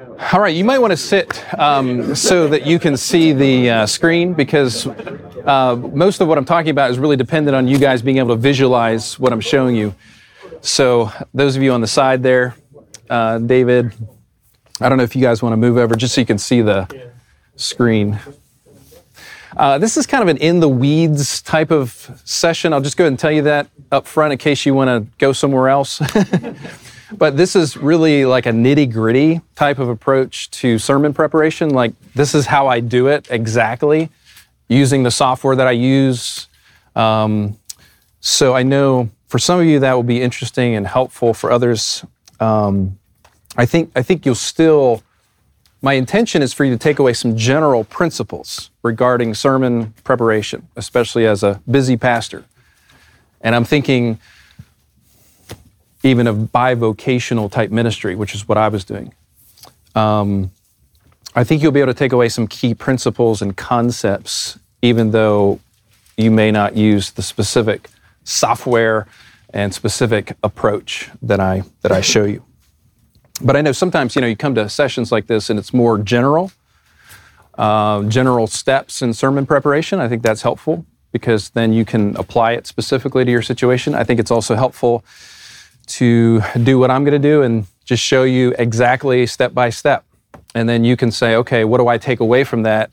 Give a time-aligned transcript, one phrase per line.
[0.00, 3.86] All right, you might want to sit um, so that you can see the uh,
[3.86, 8.00] screen because uh, most of what I'm talking about is really dependent on you guys
[8.00, 9.94] being able to visualize what I'm showing you.
[10.60, 12.54] So, those of you on the side there,
[13.10, 13.92] uh, David,
[14.80, 16.60] I don't know if you guys want to move over just so you can see
[16.60, 17.10] the
[17.56, 18.20] screen.
[19.56, 22.72] Uh, this is kind of an in the weeds type of session.
[22.72, 25.10] I'll just go ahead and tell you that up front in case you want to
[25.18, 26.00] go somewhere else.
[27.12, 31.70] but this is really like a nitty gritty type of approach to sermon preparation.
[31.70, 34.10] Like, this is how I do it exactly
[34.68, 36.46] using the software that I use.
[36.94, 37.58] Um,
[38.20, 41.32] so I know for some of you that will be interesting and helpful.
[41.32, 42.04] For others,
[42.40, 42.98] um,
[43.56, 45.02] I think I think you'll still.
[45.80, 51.24] My intention is for you to take away some general principles regarding sermon preparation, especially
[51.24, 52.44] as a busy pastor.
[53.40, 54.18] And I'm thinking
[56.02, 59.12] even of bivocational type ministry, which is what I was doing.
[59.94, 60.52] Um,
[61.34, 65.60] I think you'll be able to take away some key principles and concepts, even though
[66.16, 67.88] you may not use the specific
[68.24, 69.06] software
[69.50, 72.44] and specific approach that I that I show you.
[73.40, 75.98] But I know sometimes you know you come to sessions like this and it's more
[75.98, 76.50] general,
[77.56, 80.00] uh, general steps in sermon preparation.
[80.00, 83.94] I think that's helpful because then you can apply it specifically to your situation.
[83.94, 85.04] I think it's also helpful
[85.88, 90.04] to do what I'm going to do and just show you exactly step by step,
[90.54, 92.90] and then you can say, okay, what do I take away from that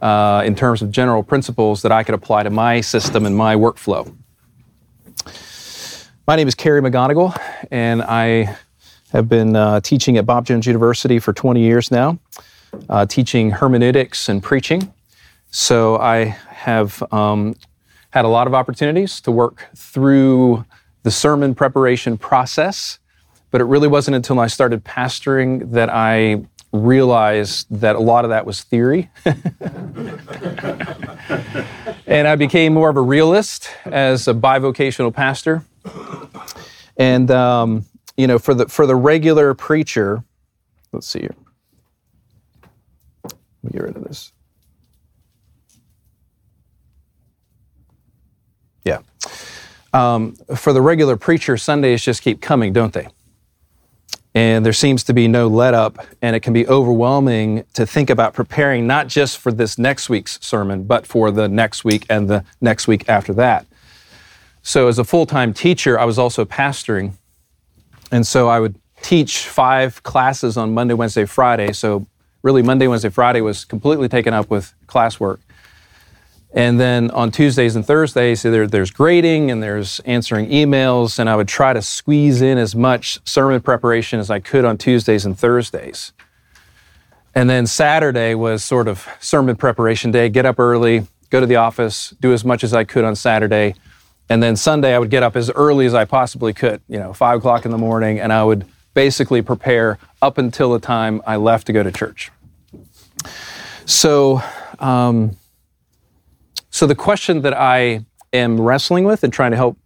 [0.00, 3.54] uh, in terms of general principles that I could apply to my system and my
[3.54, 4.14] workflow.
[6.26, 7.36] My name is Kerry McGonigal,
[7.70, 8.56] and I
[9.12, 12.18] have been uh, teaching at Bob Jones University for 20 years now,
[12.88, 14.92] uh, teaching hermeneutics and preaching.
[15.50, 17.56] So I have um,
[18.10, 20.64] had a lot of opportunities to work through
[21.02, 22.98] the sermon preparation process,
[23.50, 28.30] but it really wasn't until I started pastoring that I realized that a lot of
[28.30, 29.10] that was theory.
[32.06, 35.64] and I became more of a realist as a bivocational pastor.
[36.96, 37.86] And um,
[38.16, 40.24] you know, for the for the regular preacher,
[40.92, 41.34] let's see here.
[43.24, 44.32] Let me get rid of this.
[48.84, 48.98] Yeah.
[49.92, 53.08] Um, for the regular preacher, Sundays just keep coming, don't they?
[54.34, 58.10] And there seems to be no let up, and it can be overwhelming to think
[58.10, 62.28] about preparing not just for this next week's sermon, but for the next week and
[62.28, 63.66] the next week after that.
[64.62, 67.14] So, as a full time teacher, I was also pastoring.
[68.12, 71.72] And so I would teach five classes on Monday, Wednesday, Friday.
[71.72, 72.06] So,
[72.42, 75.38] really, Monday, Wednesday, Friday was completely taken up with classwork.
[76.52, 81.18] And then on Tuesdays and Thursdays, there, there's grading and there's answering emails.
[81.18, 84.78] And I would try to squeeze in as much sermon preparation as I could on
[84.78, 86.12] Tuesdays and Thursdays.
[87.34, 91.56] And then Saturday was sort of sermon preparation day get up early, go to the
[91.56, 93.74] office, do as much as I could on Saturday,
[94.28, 97.12] and then Sunday, I would get up as early as I possibly could, you know,
[97.12, 101.36] five o'clock in the morning, and I would basically prepare up until the time I
[101.36, 102.30] left to go to church.
[103.86, 104.42] So,
[104.78, 105.36] um,
[106.78, 109.76] so the question that I am wrestling with and trying to help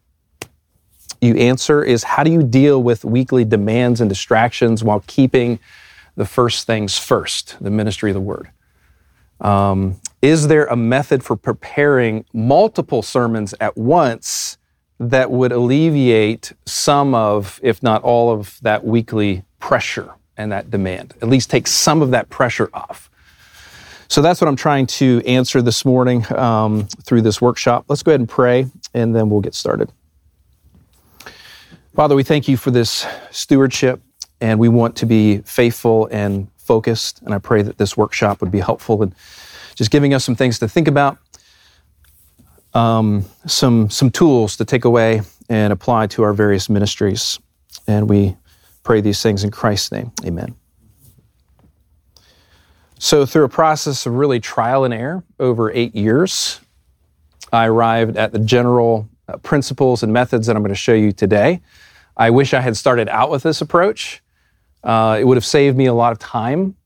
[1.22, 5.58] you answer is how do you deal with weekly demands and distractions while keeping
[6.16, 8.50] the first things first, the ministry of the word?
[9.40, 14.58] Um, is there a method for preparing multiple sermons at once
[15.00, 21.14] that would alleviate some of, if not all of, that weekly pressure and that demand?
[21.22, 23.08] At least take some of that pressure off.
[24.12, 27.86] So that's what I'm trying to answer this morning um, through this workshop.
[27.88, 29.90] Let's go ahead and pray, and then we'll get started.
[31.96, 34.02] Father, we thank you for this stewardship,
[34.42, 37.22] and we want to be faithful and focused.
[37.22, 39.14] And I pray that this workshop would be helpful in
[39.76, 41.16] just giving us some things to think about,
[42.74, 47.38] um, some, some tools to take away and apply to our various ministries.
[47.86, 48.36] And we
[48.82, 50.12] pray these things in Christ's name.
[50.26, 50.54] Amen.
[53.04, 56.60] So, through a process of really trial and error over eight years,
[57.52, 61.10] I arrived at the general uh, principles and methods that I'm going to show you
[61.10, 61.62] today.
[62.16, 64.22] I wish I had started out with this approach.
[64.84, 66.76] Uh, it would have saved me a lot of time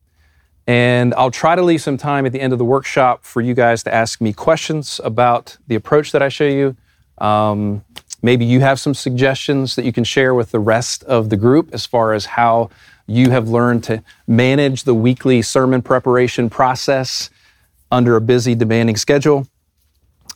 [0.67, 3.53] and I'll try to leave some time at the end of the workshop for you
[3.53, 6.77] guys to ask me questions about the approach that I show you.
[7.19, 7.85] Um,
[8.23, 11.75] maybe you have some suggestions that you can share with the rest of the group
[11.75, 12.71] as far as how
[13.07, 17.31] you have learned to manage the weekly sermon preparation process
[17.91, 19.47] under a busy, demanding schedule.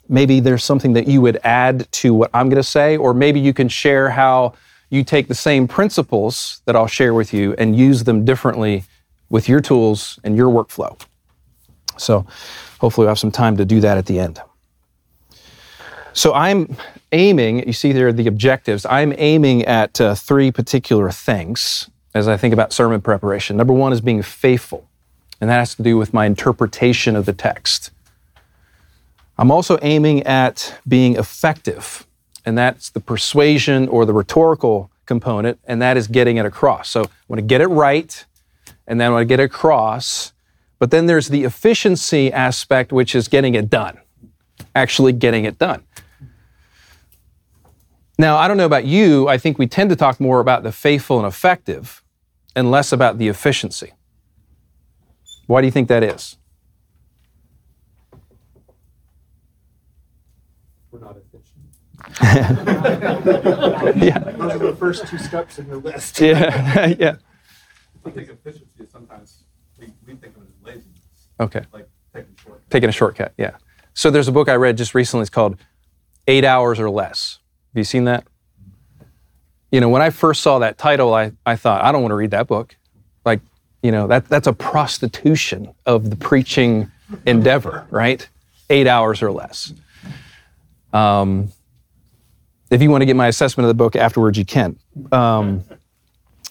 [0.09, 3.41] Maybe there's something that you would add to what I'm going to say, or maybe
[3.41, 4.55] you can share how
[4.89, 8.85] you take the same principles that I'll share with you and use them differently
[9.29, 11.01] with your tools and your workflow.
[11.97, 12.27] So
[12.81, 14.41] hopefully we'll have some time to do that at the end.
[16.13, 16.77] So I'm
[17.13, 22.37] aiming, you see there the objectives, I'm aiming at uh, three particular things as I
[22.37, 23.57] think about sermon preparation.
[23.57, 24.89] Number one is being faithful,
[25.41, 27.91] and that has to do with my interpretation of the text.
[29.39, 32.07] I'm also aiming at being effective,
[32.45, 36.89] and that's the persuasion or the rhetorical component, and that is getting it across.
[36.89, 38.25] So I want to get it right,
[38.87, 40.33] and then I want to get it across.
[40.79, 43.99] But then there's the efficiency aspect, which is getting it done,
[44.75, 45.83] actually getting it done.
[48.21, 50.73] Now, I don't know about you, I think we tend to talk more about the
[50.73, 52.03] faithful and effective
[52.55, 53.95] and less about the efficiency.
[55.47, 56.37] Why do you think that is?
[60.91, 61.57] We're not efficient.
[64.05, 64.19] yeah.
[64.19, 66.21] Those are the first two steps in your list.
[66.21, 66.89] Yeah.
[66.99, 67.17] yeah.
[68.05, 69.45] I think efficiency is sometimes
[69.79, 71.01] we, we think of it as laziness,
[71.41, 71.63] Okay.
[71.73, 72.69] like taking short.
[72.69, 73.33] Taking a shortcut.
[73.39, 73.57] Yeah.
[73.95, 75.23] So there's a book I read just recently.
[75.23, 75.57] It's called
[76.29, 77.39] Eight Hours or Less.
[77.73, 78.25] Have you seen that?
[79.71, 82.17] You know, when I first saw that title, I, I thought, I don't want to
[82.17, 82.77] read that book.
[83.25, 83.41] Like,
[83.83, 86.91] you know, that, that's a prostitution of the preaching
[87.27, 88.29] endeavor, right?
[88.69, 89.73] Eight hours or less.
[90.93, 91.53] Um,
[92.71, 94.77] if you want to get my assessment of the book afterwards, you can.
[95.13, 95.65] Um,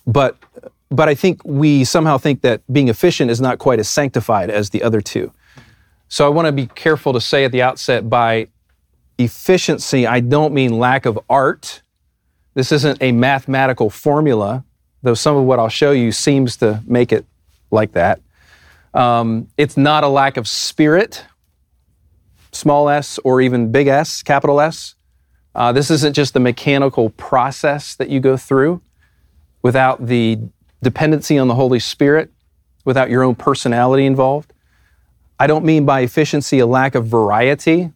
[0.08, 0.38] but
[0.92, 4.72] but I think we somehow think that being efficient is not quite as sanctified as
[4.72, 5.32] the other two.
[6.08, 8.48] So I want to be careful to say at the outset by
[9.20, 11.82] efficiency, I don't mean lack of art.
[12.56, 14.64] This isn't a mathematical formula,
[15.04, 17.26] though some of what I'll show you seems to make it
[17.70, 18.22] like that.
[18.94, 21.26] Um, it's not a lack of spirit,
[22.52, 24.96] small s or even big S, capital S.
[25.54, 28.82] Uh, this isn't just a mechanical process that you go through
[29.62, 30.40] without the
[30.82, 32.32] dependency on the Holy Spirit,
[32.86, 34.54] without your own personality involved.
[35.40, 37.92] I don't mean by efficiency a lack of variety,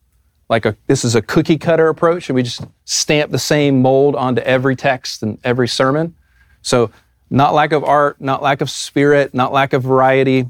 [0.54, 4.16] like a, this is a cookie cutter approach, and we just stamp the same mold
[4.16, 6.14] onto every text and every sermon.
[6.62, 6.92] So,
[7.32, 10.46] not lack of art, not lack of spirit, not lack of variety.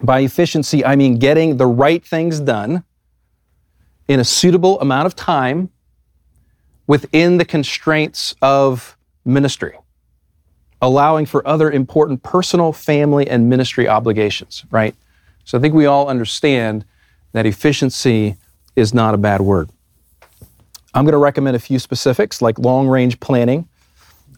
[0.00, 2.84] By efficiency, I mean getting the right things done
[4.06, 5.70] in a suitable amount of time
[6.86, 9.76] within the constraints of ministry,
[10.80, 14.94] allowing for other important personal, family, and ministry obligations, right?
[15.42, 16.84] So I think we all understand
[17.32, 18.36] that efficiency
[18.76, 19.70] is not a bad word.
[20.94, 23.68] I'm going to recommend a few specifics like long range planning,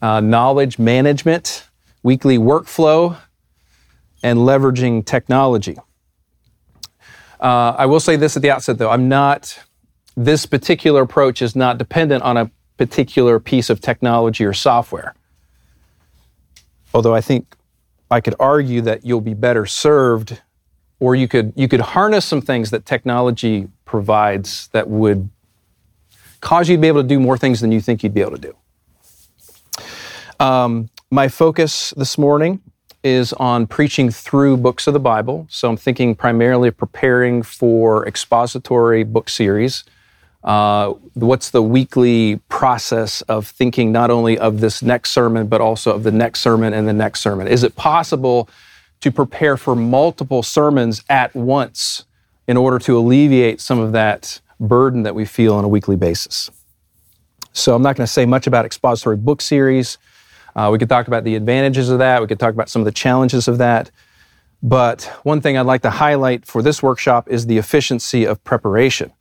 [0.01, 1.67] uh, knowledge management,
[2.03, 3.17] weekly workflow,
[4.23, 5.77] and leveraging technology.
[7.39, 9.57] Uh, I will say this at the outset though I'm not,
[10.17, 15.15] this particular approach is not dependent on a particular piece of technology or software.
[16.93, 17.55] Although I think
[18.11, 20.41] I could argue that you'll be better served
[20.99, 25.29] or you could you could harness some things that technology provides that would
[26.41, 28.37] cause you to be able to do more things than you think you'd be able
[28.37, 28.55] to do.
[30.39, 32.61] Um, my focus this morning
[33.03, 35.47] is on preaching through books of the Bible.
[35.49, 39.83] So I'm thinking primarily of preparing for expository book series.
[40.43, 45.93] Uh, what's the weekly process of thinking not only of this next sermon, but also
[45.93, 47.47] of the next sermon and the next sermon?
[47.47, 48.49] Is it possible
[49.01, 52.05] to prepare for multiple sermons at once
[52.47, 56.51] in order to alleviate some of that burden that we feel on a weekly basis?
[57.53, 59.97] So I'm not going to say much about expository book series.
[60.55, 62.21] Uh, we could talk about the advantages of that.
[62.21, 63.91] We could talk about some of the challenges of that.
[64.61, 69.11] But one thing I'd like to highlight for this workshop is the efficiency of preparation.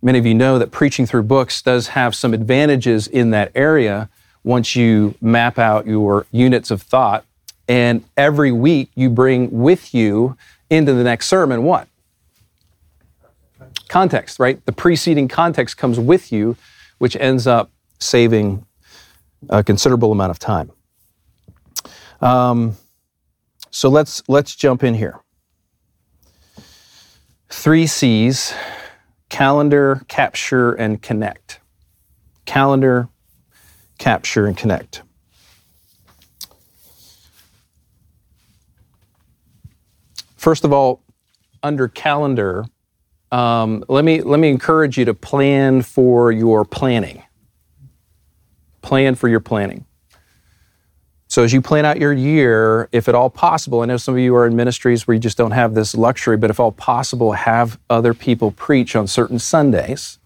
[0.00, 4.10] Many of you know that preaching through books does have some advantages in that area
[4.44, 7.24] once you map out your units of thought.
[7.68, 10.36] And every week you bring with you
[10.68, 11.88] into the next sermon what?
[13.88, 14.64] Context, right?
[14.66, 16.56] The preceding context comes with you,
[16.98, 18.66] which ends up saving
[19.48, 20.72] a considerable amount of time.
[22.20, 22.76] Um,
[23.70, 25.20] so let's let's jump in here.
[27.48, 28.52] Three C's:
[29.28, 31.60] calendar, capture, and connect.
[32.46, 33.08] Calendar,
[33.98, 35.03] capture, and connect.
[40.44, 41.00] First of all,
[41.62, 42.66] under calendar,
[43.32, 47.22] um, let me let me encourage you to plan for your planning
[48.82, 49.86] plan for your planning.
[51.28, 54.20] So, as you plan out your year, if at all possible, I know some of
[54.20, 57.32] you are in ministries where you just don't have this luxury, but if all possible,
[57.32, 60.18] have other people preach on certain Sundays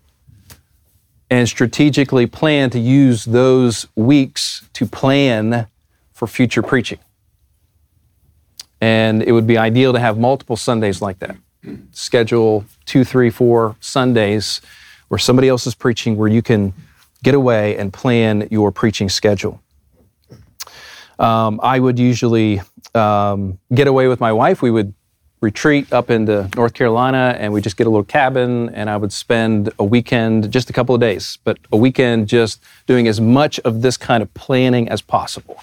[1.31, 5.69] and strategically plan to use those weeks to plan
[6.13, 6.99] for future preaching.
[8.81, 11.37] And it would be ideal to have multiple Sundays like that.
[11.93, 14.61] Schedule two, three, four Sundays
[15.09, 16.73] where somebody else is preaching, where you can
[17.23, 19.61] get away and plan your preaching schedule.
[21.19, 22.61] Um, I would usually
[22.95, 24.63] um, get away with my wife.
[24.63, 24.95] We would
[25.41, 29.13] retreat up into North Carolina and we just get a little cabin and I would
[29.13, 33.61] spend a weekend, just a couple of days, but a weekend just doing as much
[33.61, 35.61] of this kind of planning as possible.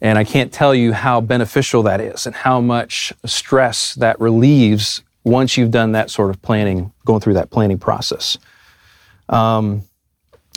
[0.00, 5.02] And I can't tell you how beneficial that is and how much stress that relieves
[5.24, 8.38] once you've done that sort of planning, going through that planning process.
[9.28, 9.82] Um,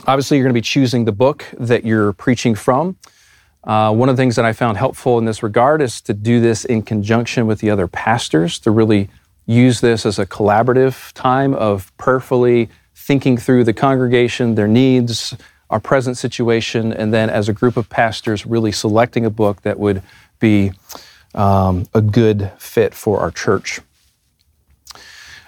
[0.06, 2.98] obviously, you're going to be choosing the book that you're preaching from.
[3.64, 6.40] Uh, one of the things that I found helpful in this regard is to do
[6.40, 9.10] this in conjunction with the other pastors, to really
[9.46, 15.36] use this as a collaborative time of prayerfully thinking through the congregation, their needs,
[15.72, 19.80] our present situation, and then as a group of pastors, really selecting a book that
[19.80, 20.04] would
[20.40, 20.74] be
[21.34, 23.80] um, a good fit for our church.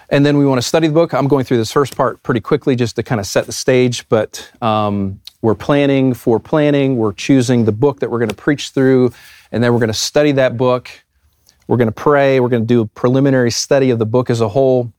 [0.08, 1.12] And then we want to study the book.
[1.12, 4.08] I'm going through this first part pretty quickly just to kind of set the stage,
[4.08, 6.96] but um, we're planning for planning.
[6.96, 9.12] We're choosing the book that we're going to preach through,
[9.52, 10.90] and then we're going to study that book.
[11.66, 12.40] We're going to pray.
[12.40, 14.92] We're going to do a preliminary study of the book as a whole.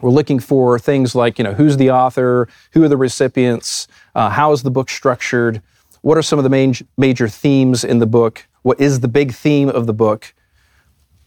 [0.00, 4.30] We're looking for things like, you know, who's the author, who are the recipients, uh,
[4.30, 5.62] how is the book structured,
[6.02, 9.32] what are some of the main, major themes in the book, what is the big
[9.32, 10.34] theme of the book,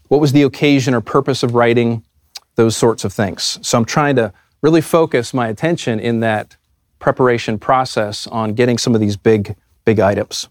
[0.08, 2.04] what was the occasion or purpose of writing,
[2.56, 3.60] those sorts of things.
[3.62, 6.56] So I'm trying to really focus my attention in that
[7.00, 10.48] preparation process on getting some of these big, big items.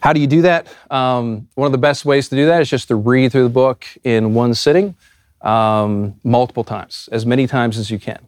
[0.00, 0.66] How do you do that?
[0.90, 3.48] Um, one of the best ways to do that is just to read through the
[3.48, 4.96] book in one sitting,
[5.44, 8.26] um, multiple times, as many times as you can,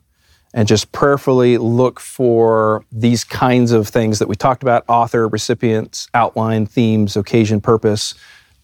[0.55, 6.09] and just prayerfully look for these kinds of things that we talked about author, recipients,
[6.15, 8.15] outline, themes, occasion, purpose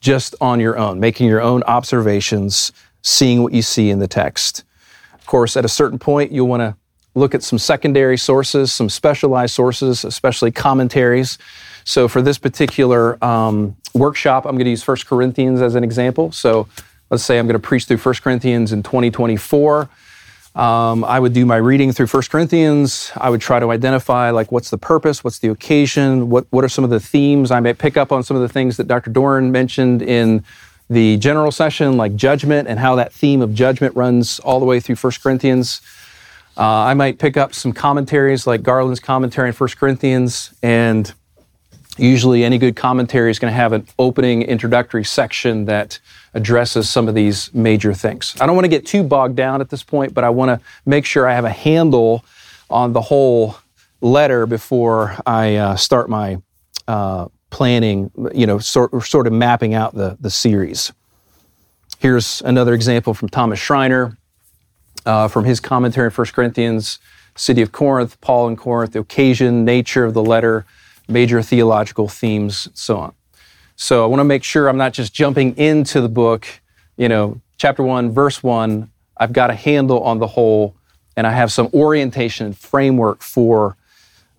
[0.00, 4.64] just on your own, making your own observations, seeing what you see in the text.
[5.14, 6.76] Of course, at a certain point, you'll want to
[7.14, 11.38] look at some secondary sources, some specialized sources, especially commentaries.
[11.84, 16.32] So for this particular um, workshop, I'm going to use 1 Corinthians as an example.
[16.32, 16.66] So
[17.12, 19.88] let's say I'm going to preach through 1 Corinthians in 2024.
[20.54, 23.12] Um, I would do my reading through 1 Corinthians.
[23.16, 26.68] I would try to identify like what's the purpose, what's the occasion, what what are
[26.68, 27.50] some of the themes.
[27.50, 29.10] I may pick up on some of the things that Dr.
[29.10, 30.42] Doran mentioned in
[30.88, 34.80] the general session, like judgment and how that theme of judgment runs all the way
[34.80, 35.82] through 1 Corinthians.
[36.56, 41.12] Uh, I might pick up some commentaries like Garland's commentary in 1 Corinthians, and
[41.98, 45.98] usually any good commentary is going to have an opening introductory section that
[46.34, 48.34] addresses some of these major things.
[48.40, 50.64] I don't want to get too bogged down at this point, but I want to
[50.86, 52.24] make sure I have a handle
[52.70, 53.56] on the whole
[54.00, 56.40] letter before I uh, start my
[56.88, 60.92] uh, planning, you know, sort, sort of mapping out the, the series.
[61.98, 64.16] Here's another example from Thomas Schreiner
[65.06, 66.98] uh, from his commentary on 1 Corinthians,
[67.36, 70.64] city of Corinth, Paul in Corinth, the occasion, nature of the letter,
[71.08, 73.14] major theological themes, so on.
[73.76, 76.46] So I want to make sure I'm not just jumping into the book,
[76.96, 78.90] you know, chapter 1, verse 1.
[79.16, 80.74] I've got a handle on the whole,
[81.16, 83.76] and I have some orientation and framework for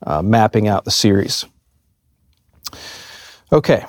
[0.06, 1.46] uh, mapping out the series.
[3.52, 3.86] Okay.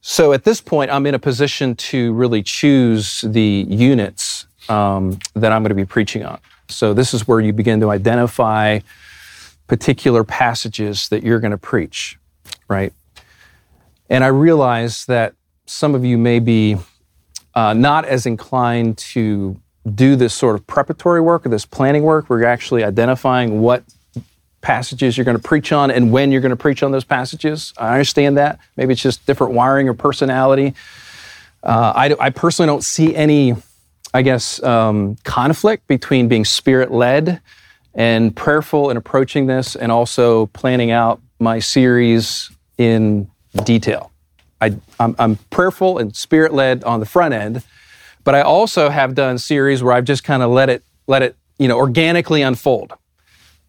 [0.00, 5.52] So at this point, I'm in a position to really choose the units um, that
[5.52, 6.38] I'm going to be preaching on.
[6.68, 8.80] So this is where you begin to identify
[9.66, 12.18] particular passages that you're going to preach,
[12.68, 12.92] right?
[14.08, 15.34] And I realize that
[15.66, 16.76] some of you may be
[17.54, 19.60] uh, not as inclined to
[19.94, 23.84] do this sort of preparatory work or this planning work where you're actually identifying what
[24.60, 27.72] passages you're going to preach on and when you're going to preach on those passages.
[27.78, 28.58] I understand that.
[28.76, 30.74] Maybe it's just different wiring or personality.
[31.62, 33.54] Uh, I, I, personally don't see any,
[34.12, 37.40] I guess, um, conflict between being spirit led
[37.94, 43.30] and prayerful in approaching this and also planning out my series in
[43.64, 44.12] detail.
[44.60, 47.62] I, am prayerful and spirit led on the front end,
[48.24, 51.36] but I also have done series where I've just kind of let it, let it,
[51.58, 52.94] you know, organically unfold.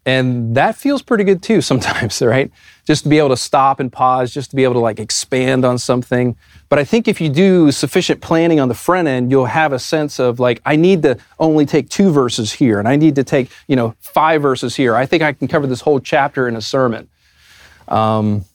[0.06, 2.50] And that feels pretty good too sometimes, right?
[2.86, 5.66] Just to be able to stop and pause, just to be able to like expand
[5.66, 6.34] on something.
[6.70, 9.78] But I think if you do sufficient planning on the front end, you'll have a
[9.78, 13.24] sense of like, I need to only take two verses here and I need to
[13.24, 14.96] take, you know, five verses here.
[14.96, 17.08] I think I can cover this whole chapter in a sermon.
[17.88, 18.46] Um,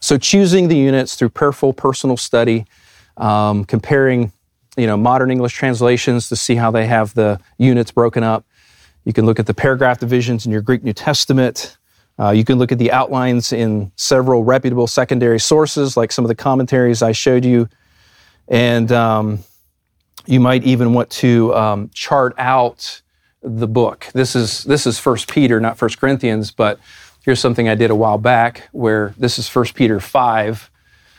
[0.00, 2.66] so choosing the units through prayerful personal study,
[3.16, 4.32] um, comparing,
[4.76, 8.44] you know, modern English translations to see how they have the units broken up
[9.04, 11.78] you can look at the paragraph divisions in your Greek New Testament.
[12.18, 16.28] Uh, you can look at the outlines in several reputable secondary sources, like some of
[16.28, 17.68] the commentaries I showed you.
[18.48, 19.38] And um,
[20.26, 23.00] you might even want to um, chart out
[23.42, 24.06] the book.
[24.12, 26.78] This is this is First Peter, not First Corinthians, but
[27.30, 30.68] here's something I did a while back where this is First Peter five,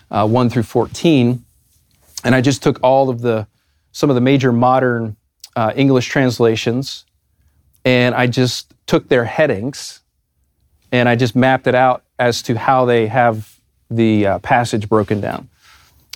[0.10, 1.46] uh, one through fourteen,
[2.26, 3.48] and I just took all of the
[3.94, 5.16] some of the major modern
[5.56, 7.06] uh, English translations,
[7.86, 10.02] and I just took their headings,
[10.92, 13.58] and I just mapped it out as to how they have
[13.90, 15.48] the uh, passage broken down.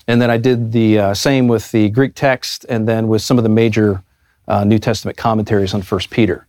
[0.09, 3.37] And then I did the uh, same with the Greek text and then with some
[3.37, 4.03] of the major
[4.49, 6.47] uh, New Testament commentaries on 1 Peter.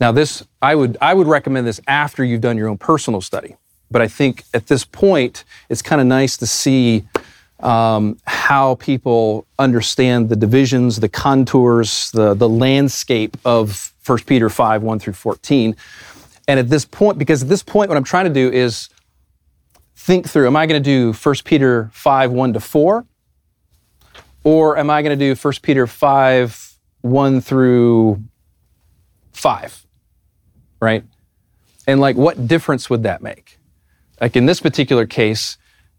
[0.00, 3.56] Now, this, I would, I would recommend this after you've done your own personal study.
[3.90, 7.04] But I think at this point, it's kind of nice to see
[7.60, 14.82] um, how people understand the divisions, the contours, the, the landscape of 1 Peter 5,
[14.82, 15.74] 1 through 14.
[16.46, 18.88] And at this point, because at this point, what I'm trying to do is
[19.96, 23.04] think through am I going to do 1 Peter 5, 1 to 4?
[24.44, 28.22] Or am I going to do 1 Peter 5, 1 through
[29.32, 29.86] 5?
[30.80, 31.04] Right?
[31.86, 33.58] And like, what difference would that make?
[34.20, 35.56] Like in this particular case,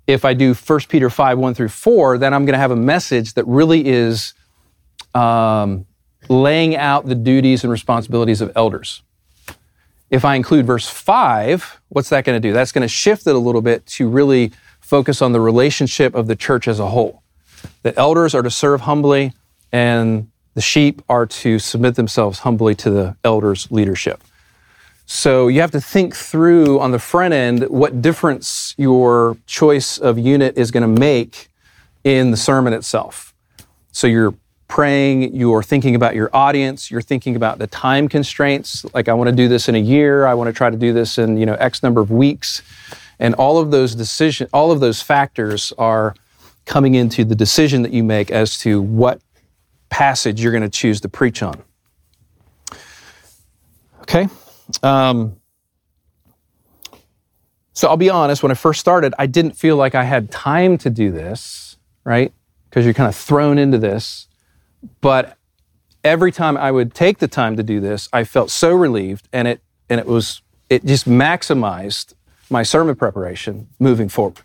[0.07, 2.75] if I do 1 Peter 5, 1 through 4, then I'm going to have a
[2.75, 4.33] message that really is
[5.13, 5.85] um,
[6.27, 9.03] laying out the duties and responsibilities of elders.
[10.09, 12.53] If I include verse 5, what's that going to do?
[12.53, 16.25] That's going to shift it a little bit to really focus on the relationship of
[16.25, 17.21] the church as a whole.
[17.83, 19.33] The elders are to serve humbly,
[19.71, 24.23] and the sheep are to submit themselves humbly to the elders' leadership.
[25.11, 30.19] So you have to think through on the front end what difference your choice of
[30.19, 31.49] unit is going to make
[32.03, 33.33] in the sermon itself.
[33.91, 34.35] So you're
[34.67, 38.85] praying, you're thinking about your audience, you're thinking about the time constraints.
[38.93, 40.93] Like, I want to do this in a year, I want to try to do
[40.93, 42.61] this in, you know, X number of weeks.
[43.17, 46.13] And all of those decision, all of those factors are
[46.67, 49.21] coming into the decision that you make as to what
[49.89, 51.63] passage you're going to choose to preach on.
[54.01, 54.29] Okay?
[54.83, 55.37] Um,
[57.73, 60.77] so I'll be honest, when I first started, I didn't feel like I had time
[60.79, 62.33] to do this, right?
[62.69, 64.27] Because you're kind of thrown into this.
[65.01, 65.37] But
[66.03, 69.47] every time I would take the time to do this, I felt so relieved and
[69.47, 72.13] it and it was it just maximized
[72.49, 74.43] my sermon preparation moving forward.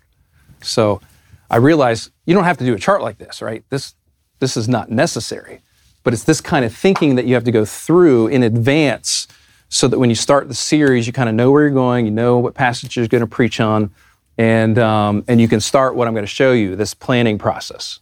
[0.61, 1.01] So
[1.49, 3.63] I realized you don't have to do a chart like this, right?
[3.69, 3.95] This
[4.39, 5.61] this is not necessary.
[6.03, 9.27] But it's this kind of thinking that you have to go through in advance
[9.69, 12.11] so that when you start the series, you kind of know where you're going, you
[12.11, 13.91] know what passage you're going to preach on,
[14.37, 17.99] and, um, and you can start what I'm going to show you, this planning process.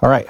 [0.00, 0.26] All right.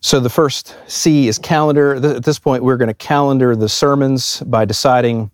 [0.00, 1.96] So the first C is calendar.
[1.96, 5.30] At this point, we're going to calendar the sermons by deciding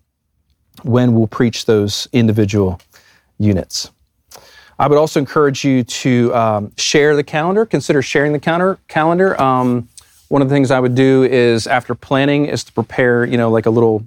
[0.83, 2.81] when we'll preach those individual
[3.37, 3.91] units.
[4.77, 7.65] I would also encourage you to um, share the calendar.
[7.65, 9.39] Consider sharing the counter, Calendar.
[9.41, 9.87] Um,
[10.27, 13.49] one of the things I would do is after planning is to prepare, you know,
[13.49, 14.05] like a little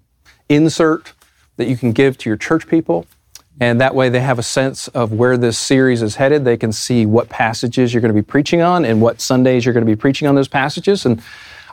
[0.48, 1.12] insert
[1.56, 3.06] that you can give to your church people
[3.60, 6.44] and that way they have a sense of where this series is headed.
[6.44, 9.72] They can see what passages you're going to be preaching on and what Sundays you're
[9.72, 11.04] going to be preaching on those passages.
[11.04, 11.20] And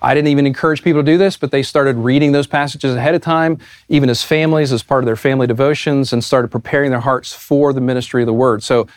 [0.05, 3.15] I didn't even encourage people to do this, but they started reading those passages ahead
[3.15, 3.57] of time,
[3.89, 7.73] even as families, as part of their family devotions, and started preparing their hearts for
[7.73, 8.61] the ministry of the word.
[8.61, 8.87] So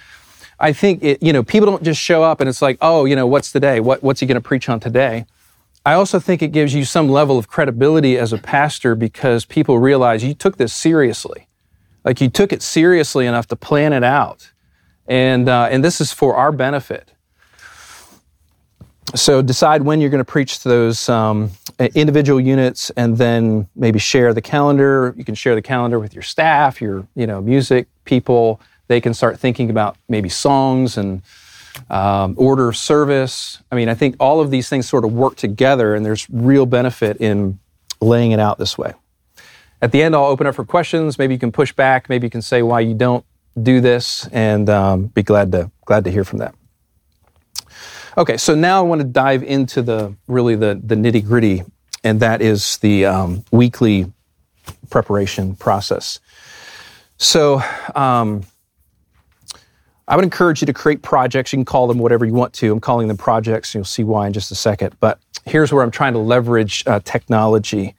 [0.60, 3.16] I think it, you know, people don't just show up and it's like, oh, you
[3.16, 3.80] know, what's today?
[3.80, 5.24] What, what's he going to preach on today?
[5.86, 9.78] I also think it gives you some level of credibility as a pastor because people
[9.78, 11.48] realize you took this seriously.
[12.04, 14.50] Like you took it seriously enough to plan it out.
[15.06, 17.12] And, uh, and this is for our benefit.
[19.14, 21.50] So decide when you're going to preach to those um,
[21.94, 25.14] individual units and then maybe share the calendar.
[25.16, 28.60] You can share the calendar with your staff, your you know, music people.
[28.88, 31.22] They can start thinking about maybe songs and
[31.90, 33.62] um, order of service.
[33.70, 36.66] I mean, I think all of these things sort of work together, and there's real
[36.66, 37.58] benefit in
[38.00, 38.94] laying it out this way.
[39.80, 41.18] At the end, I'll open up for questions.
[41.18, 42.08] Maybe you can push back.
[42.08, 43.24] Maybe you can say why you don't
[43.62, 46.54] do this, and um, be glad to glad to hear from that.
[48.18, 51.62] Okay, so now I want to dive into the really the the nitty gritty,
[52.02, 54.12] and that is the um, weekly
[54.90, 56.18] preparation process.
[57.16, 57.62] So.
[57.94, 58.42] Um,
[60.10, 61.52] I would encourage you to create projects.
[61.52, 62.72] You can call them whatever you want to.
[62.72, 64.96] I'm calling them projects, you'll see why in just a second.
[65.00, 67.94] But here's where I'm trying to leverage uh, technology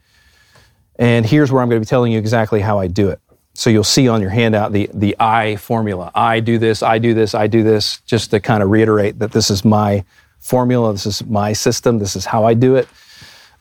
[0.98, 3.22] and here's where I'm going to be telling you exactly how I do it.
[3.54, 6.12] So you'll see on your handout the, the I formula.
[6.16, 9.32] I do this, I do this, I do this, just to kind of reiterate that
[9.32, 10.06] this is my
[10.40, 12.88] formula, this is my system, this is how I do it.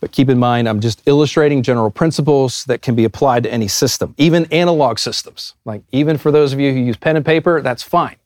[0.00, 3.66] But keep in mind, I'm just illustrating general principles that can be applied to any
[3.66, 5.54] system, even analog systems.
[5.64, 8.16] Like even for those of you who use pen and paper, that's fine.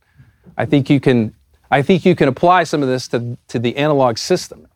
[0.59, 1.35] I think you can,
[1.71, 4.69] I think you can apply some of this to, to the analog system.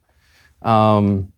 [0.62, 1.32] Um,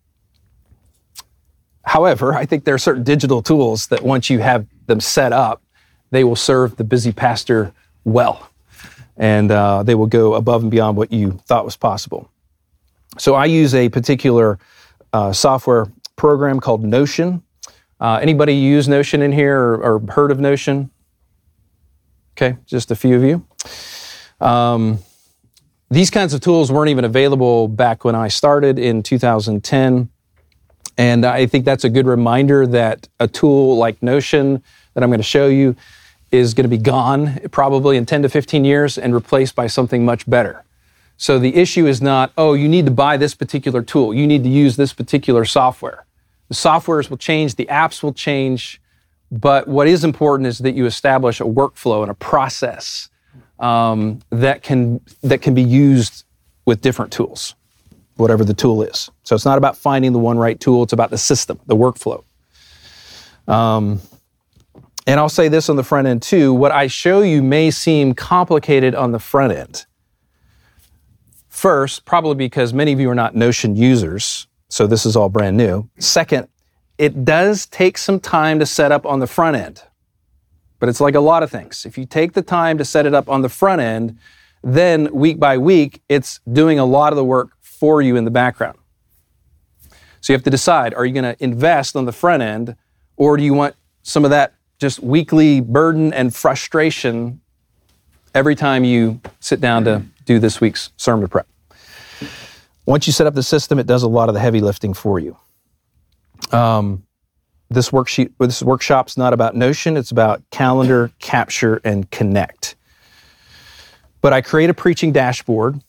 [1.83, 5.63] however, I think there are certain digital tools that once you have them set up,
[6.11, 7.71] they will serve the busy pastor
[8.03, 8.49] well.
[9.15, 12.29] And uh, they will go above and beyond what you thought was possible.
[13.17, 14.59] So I use a particular
[15.13, 17.43] uh, software program called Notion.
[17.99, 20.89] Uh, anybody use Notion in here or, or, heard of Notion?
[22.33, 23.45] Okay, just a few of you.
[24.45, 24.99] Um,
[25.89, 30.09] these kinds of tools weren't even available back when I started in 2010.
[30.97, 35.19] And I think that's a good reminder that a tool like Notion that I'm going
[35.19, 35.75] to show you
[36.31, 40.05] is going to be gone probably in 10 to 15 years and replaced by something
[40.05, 40.63] much better.
[41.17, 44.43] So the issue is not, oh, you need to buy this particular tool, you need
[44.43, 46.05] to use this particular software.
[46.47, 48.81] The softwares will change, the apps will change,
[49.31, 53.09] but what is important is that you establish a workflow and a process
[53.59, 56.23] um, that can that can be used
[56.65, 57.55] with different tools,
[58.15, 59.11] whatever the tool is.
[59.23, 62.23] So it's not about finding the one right tool; it's about the system, the workflow.
[63.47, 64.01] Um,
[65.09, 68.13] and I'll say this on the front end too: what I show you may seem
[68.13, 69.85] complicated on the front end.
[71.47, 75.57] First, probably because many of you are not Notion users, so this is all brand
[75.57, 75.89] new.
[75.97, 76.47] Second,
[76.99, 79.81] it does take some time to set up on the front end.
[80.77, 81.87] But it's like a lot of things.
[81.87, 84.19] If you take the time to set it up on the front end,
[84.63, 88.31] then week by week, it's doing a lot of the work for you in the
[88.31, 88.77] background.
[90.21, 92.75] So you have to decide are you going to invest on the front end,
[93.17, 97.41] or do you want some of that just weekly burden and frustration
[98.33, 101.47] every time you sit down to do this week's sermon prep.
[102.85, 105.19] Once you set up the system, it does a lot of the heavy lifting for
[105.19, 105.37] you.
[106.51, 107.03] Um,
[107.69, 112.75] this worksheet, this workshop's not about Notion; it's about calendar, capture, and connect.
[114.21, 115.79] But I create a preaching dashboard,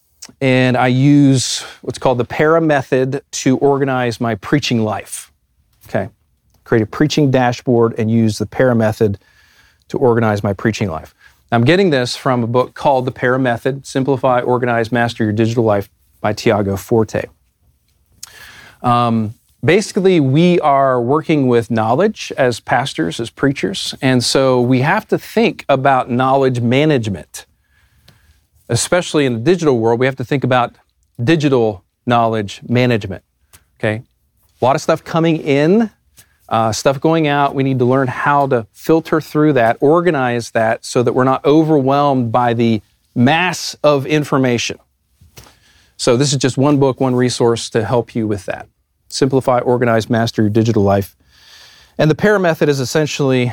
[0.40, 5.32] and I use what's called the Para method to organize my preaching life.
[5.86, 6.10] Okay,
[6.70, 9.18] create a preaching dashboard and use the Para method
[9.88, 11.16] to organize my preaching life.
[11.50, 15.64] I'm getting this from a book called The Para Method Simplify, Organize, Master Your Digital
[15.64, 17.24] Life by Tiago Forte.
[18.82, 25.08] Um, basically, we are working with knowledge as pastors, as preachers, and so we have
[25.08, 27.46] to think about knowledge management.
[28.68, 30.76] Especially in the digital world, we have to think about
[31.20, 33.24] digital knowledge management.
[33.80, 34.04] Okay?
[34.62, 35.90] A lot of stuff coming in
[36.50, 37.54] uh, stuff going out.
[37.54, 41.44] We need to learn how to filter through that, organize that so that we're not
[41.44, 42.82] overwhelmed by the
[43.14, 44.78] mass of information.
[45.96, 48.68] So, this is just one book, one resource to help you with that.
[49.08, 51.14] Simplify, organize, master your digital life.
[51.98, 53.52] And the PARA method is essentially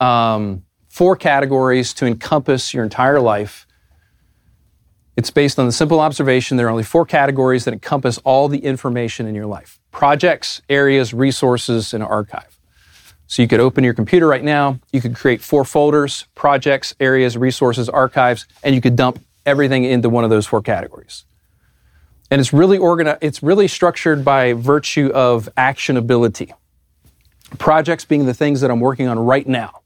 [0.00, 3.66] um, four categories to encompass your entire life.
[5.16, 8.64] It's based on the simple observation there are only four categories that encompass all the
[8.64, 12.58] information in your life projects, areas, resources, and archive.
[13.28, 17.36] So you could open your computer right now, you could create four folders, projects, areas,
[17.36, 21.24] resources, archives, and you could dump everything into one of those four categories.
[22.30, 26.52] And it's really organized, it's really structured by virtue of actionability.
[27.58, 29.80] Projects being the things that I'm working on right now.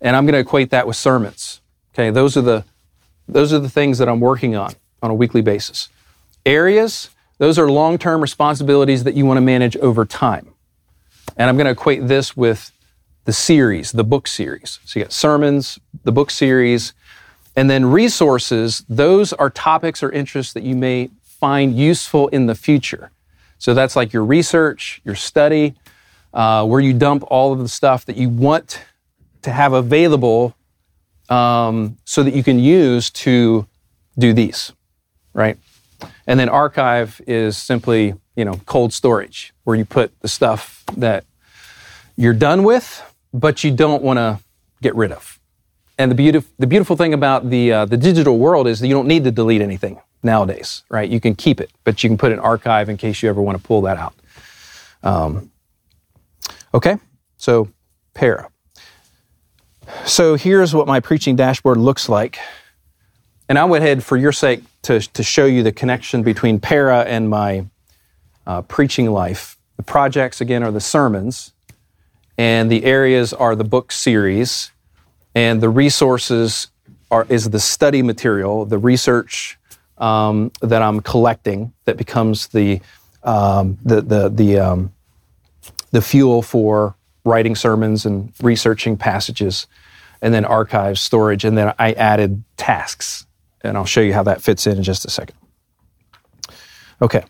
[0.00, 1.60] And I'm going to equate that with sermons.
[1.94, 2.64] Okay, those are the
[3.28, 5.88] those are the things that I'm working on on a weekly basis.
[6.44, 7.10] Areas,
[7.42, 10.54] those are long term responsibilities that you want to manage over time.
[11.36, 12.70] And I'm going to equate this with
[13.24, 14.78] the series, the book series.
[14.84, 16.92] So you got sermons, the book series,
[17.56, 18.84] and then resources.
[18.88, 23.10] Those are topics or interests that you may find useful in the future.
[23.58, 25.74] So that's like your research, your study,
[26.32, 28.84] uh, where you dump all of the stuff that you want
[29.42, 30.54] to have available
[31.28, 33.66] um, so that you can use to
[34.16, 34.72] do these,
[35.34, 35.58] right?
[36.26, 41.24] And then archive is simply, you know, cold storage where you put the stuff that
[42.16, 44.38] you're done with, but you don't want to
[44.80, 45.38] get rid of.
[45.98, 48.94] And the, beautif- the beautiful thing about the, uh, the digital world is that you
[48.94, 51.08] don't need to delete anything nowadays, right?
[51.08, 53.58] You can keep it, but you can put an archive in case you ever want
[53.58, 54.14] to pull that out.
[55.02, 55.50] Um,
[56.72, 56.96] okay,
[57.36, 57.68] so
[58.14, 58.48] para.
[60.04, 62.38] So here's what my preaching dashboard looks like.
[63.48, 67.02] And I went ahead, for your sake, to, to show you the connection between para
[67.02, 67.66] and my
[68.46, 69.56] uh, preaching life.
[69.76, 71.52] The projects, again, are the sermons,
[72.36, 74.70] and the areas are the book series,
[75.34, 76.68] and the resources
[77.10, 79.58] are, is the study material, the research
[79.98, 82.80] um, that I'm collecting that becomes the
[83.22, 84.92] um, the the the um,
[85.92, 89.66] the fuel for writing sermons and researching passages,
[90.20, 93.26] and then archives, storage, and then I added tasks,
[93.62, 95.36] and I'll show you how that fits in in just a second.
[97.00, 97.24] Okay.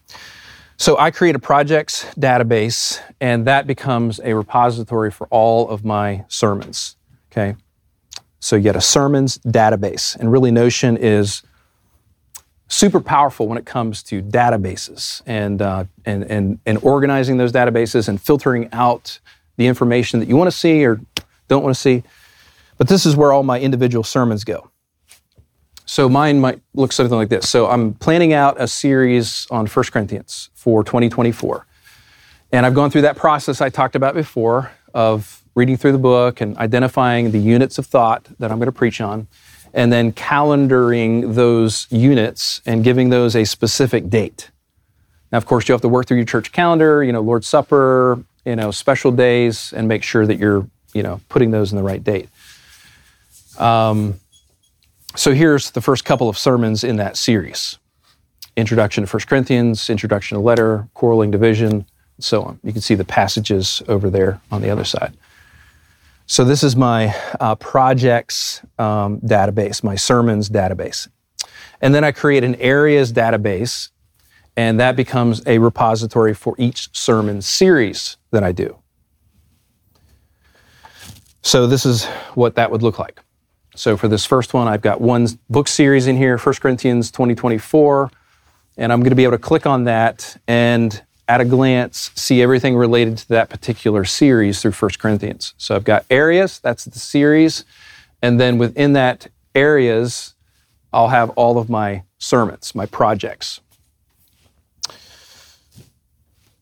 [0.77, 6.25] So I create a projects database, and that becomes a repository for all of my
[6.29, 6.97] sermons.
[7.31, 7.55] Okay.
[8.40, 11.42] So you get a sermons database, and really Notion is
[12.66, 18.09] super powerful when it comes to databases and, uh, and, and, and organizing those databases
[18.09, 19.21] and filtering out
[19.59, 21.01] the information that you want to see or
[21.49, 22.03] don't want to see.
[22.79, 24.71] But this is where all my individual sermons go.
[25.92, 27.46] So mine might look something like this.
[27.50, 31.66] So I'm planning out a series on 1 Corinthians for 2024.
[32.50, 36.40] And I've gone through that process I talked about before of reading through the book
[36.40, 39.26] and identifying the units of thought that I'm going to preach on
[39.74, 44.50] and then calendaring those units and giving those a specific date.
[45.31, 48.24] Now, of course, you have to work through your church calendar, you know, Lord's Supper,
[48.46, 51.85] you know, special days, and make sure that you're, you know, putting those in the
[51.85, 52.31] right date.
[53.59, 54.18] Um,
[55.14, 57.79] so here's the first couple of sermons in that series
[58.57, 61.87] Introduction to 1 Corinthians, Introduction to Letter, Quarreling Division, and
[62.18, 62.61] so on.
[62.62, 65.14] You can see the passages over there on the other side.
[66.27, 71.09] So this is my uh, projects um, database, my sermons database.
[71.81, 73.90] And then I create an areas database,
[74.57, 78.79] and that becomes a repository for each sermon series that I do.
[81.42, 83.20] So this is what that would look like.
[83.74, 88.11] So for this first one, I've got one book series in here, 1 Corinthians 2024,
[88.76, 92.42] and I'm going to be able to click on that and at a glance see
[92.42, 95.54] everything related to that particular series through 1 Corinthians.
[95.56, 97.64] So I've got areas, that's the series,
[98.20, 100.35] and then within that areas,
[100.92, 103.61] I'll have all of my sermons, my projects.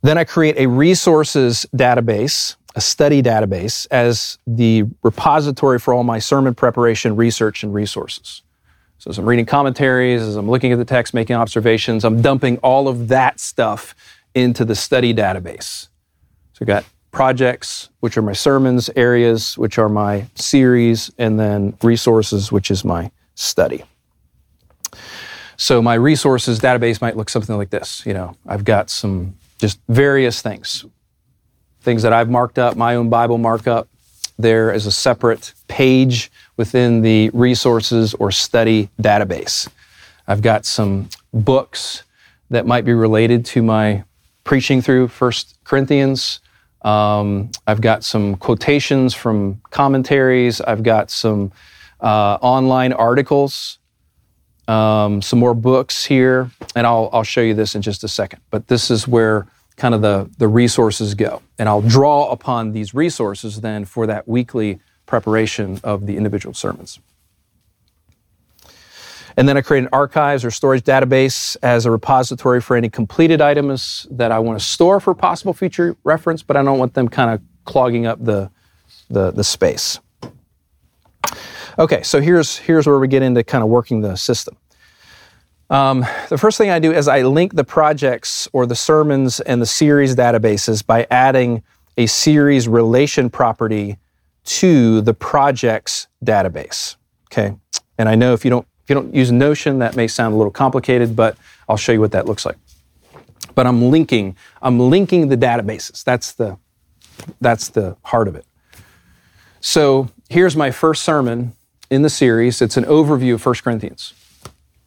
[0.03, 6.19] Then I create a resources database, a study database, as the repository for all my
[6.19, 8.43] sermon preparation, research, and resources.
[8.99, 12.59] So as I'm reading commentaries, as I'm looking at the text, making observations, I'm dumping
[12.59, 13.95] all of that stuff
[14.35, 15.89] into the study database.
[16.53, 21.77] So I've got projects, which are my sermons, areas, which are my series, and then
[21.83, 23.85] resources, which is my study.
[25.57, 28.05] So my resources database might look something like this.
[28.07, 30.85] You know, I've got some just various things,
[31.81, 33.89] things that I've marked up, my own Bible markup.
[34.39, 39.69] There is a separate page within the resources or study database.
[40.27, 42.05] I've got some books
[42.51, 44.05] that might be related to my
[44.45, 46.41] preaching through First Corinthians.
[46.83, 50.61] Um, I've got some quotations from commentaries.
[50.61, 51.53] I've got some
[52.01, 53.79] uh, online articles,
[54.67, 58.41] um, some more books here, and I'll, I'll show you this in just a second.
[58.51, 59.47] But this is where
[59.81, 61.41] kind of the, the resources go.
[61.59, 67.01] And I'll draw upon these resources then for that weekly preparation of the individual sermons.
[69.39, 73.41] And then I create an archives or storage database as a repository for any completed
[73.41, 77.09] items that I want to store for possible future reference, but I don't want them
[77.09, 78.51] kind of clogging up the,
[79.09, 79.99] the, the space.
[81.79, 84.59] Okay, so here's, here's where we get into kind of working the system.
[85.71, 89.63] Um, the first thing I do is I link the projects or the sermons and
[89.63, 91.63] the series databases by adding
[91.97, 93.97] a series relation property
[94.45, 96.97] to the projects database.
[97.33, 97.57] Okay,
[97.99, 100.37] and I know if you don't if you don't use Notion, that may sound a
[100.37, 101.37] little complicated, but
[101.69, 102.57] I'll show you what that looks like.
[103.55, 106.03] But I'm linking, I'm linking the databases.
[106.03, 106.59] That's the,
[107.41, 108.45] that's the heart of it.
[109.61, 111.55] So here's my first sermon
[111.91, 112.61] in the series.
[112.61, 114.15] It's an overview of 1 Corinthians.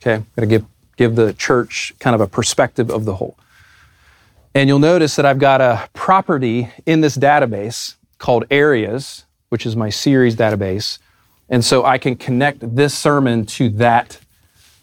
[0.02, 0.65] Okay, I'm to give,
[0.97, 3.38] give the church kind of a perspective of the whole.
[4.56, 9.75] And you'll notice that I've got a property in this database called areas, which is
[9.75, 10.99] my series database.
[11.49, 14.19] And so I can connect this sermon to that,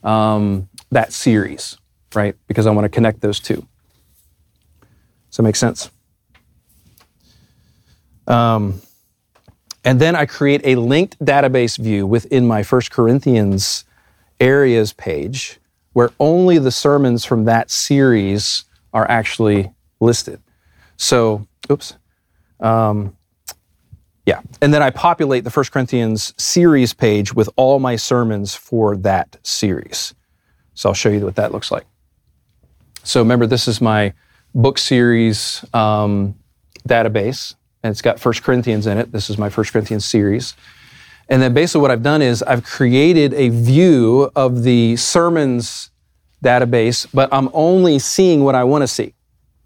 [0.03, 1.79] um, that series,
[2.15, 2.35] right?
[2.49, 3.67] Because I want to connect those two.
[5.31, 5.91] Does that make sense?
[8.27, 8.81] Um,
[9.85, 13.85] and then I create a linked database view within my First Corinthians
[14.41, 15.60] areas page
[15.93, 20.41] where only the sermons from that series are actually listed.
[20.97, 21.97] So, oops.
[22.61, 23.17] Um,
[24.27, 24.41] yeah.
[24.61, 29.37] And then I populate the First Corinthians series page with all my sermons for that
[29.43, 30.15] series.
[30.75, 31.87] So I'll show you what that looks like.
[33.03, 34.13] So remember, this is my
[34.55, 36.35] book series um,
[36.89, 39.11] database, and it's got First Corinthians in it.
[39.11, 40.55] This is my First Corinthians series.
[41.31, 45.91] And then basically what I've done is I've created a view of the sermons
[46.45, 49.15] database, but I'm only seeing what I want to see.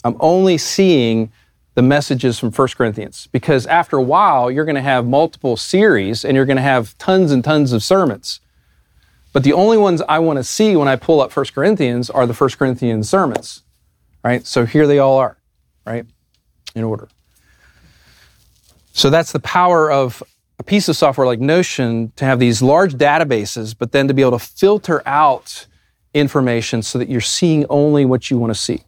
[0.04, 1.32] I'm only seeing
[1.74, 6.24] the messages from 1 Corinthians because after a while, you're going to have multiple series
[6.24, 8.40] and you're going to have tons and tons of sermons.
[9.32, 12.26] But the only ones I want to see when I pull up 1 Corinthians are
[12.26, 13.62] the 1 Corinthians sermons,
[14.22, 14.46] right?
[14.46, 15.38] So here they all are,
[15.86, 16.04] right?
[16.74, 17.08] In order.
[18.92, 20.22] So that's the power of
[20.58, 24.22] a piece of software like Notion to have these large databases, but then to be
[24.22, 25.66] able to filter out
[26.12, 28.84] information so that you're seeing only what you want to see.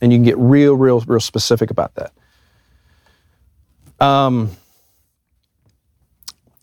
[0.00, 2.12] And you can get real, real, real specific about that.
[4.04, 4.50] Um,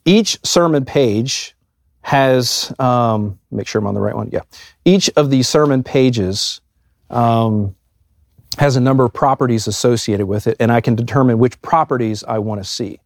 [0.06, 1.54] each sermon page
[2.02, 4.30] has, um, make sure I'm on the right one.
[4.32, 4.42] Yeah.
[4.86, 6.62] Each of these sermon pages
[7.10, 7.76] um,
[8.58, 12.40] has a number of properties associated with it, and I can determine which properties I
[12.40, 13.00] want to see.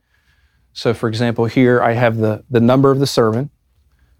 [0.74, 3.50] So, for example, here I have the, the number of the sermon.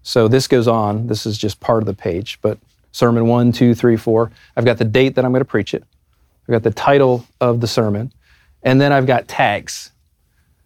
[0.02, 1.06] So this goes on.
[1.06, 2.58] This is just part of the page, but
[2.90, 4.30] sermon one, two, three, four.
[4.56, 5.84] I've got the date that I'm going to preach it.
[6.42, 8.12] I've got the title of the sermon,
[8.62, 9.92] and then I've got tags.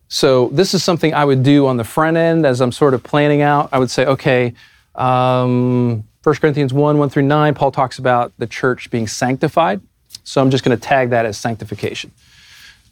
[0.09, 3.03] So this is something I would do on the front end as I'm sort of
[3.03, 3.69] planning out.
[3.73, 4.55] I would say, okay,
[4.95, 9.81] um, 1 Corinthians 1, 1 through 9, Paul talks about the church being sanctified.
[10.25, 12.11] So I'm just going to tag that as sanctification.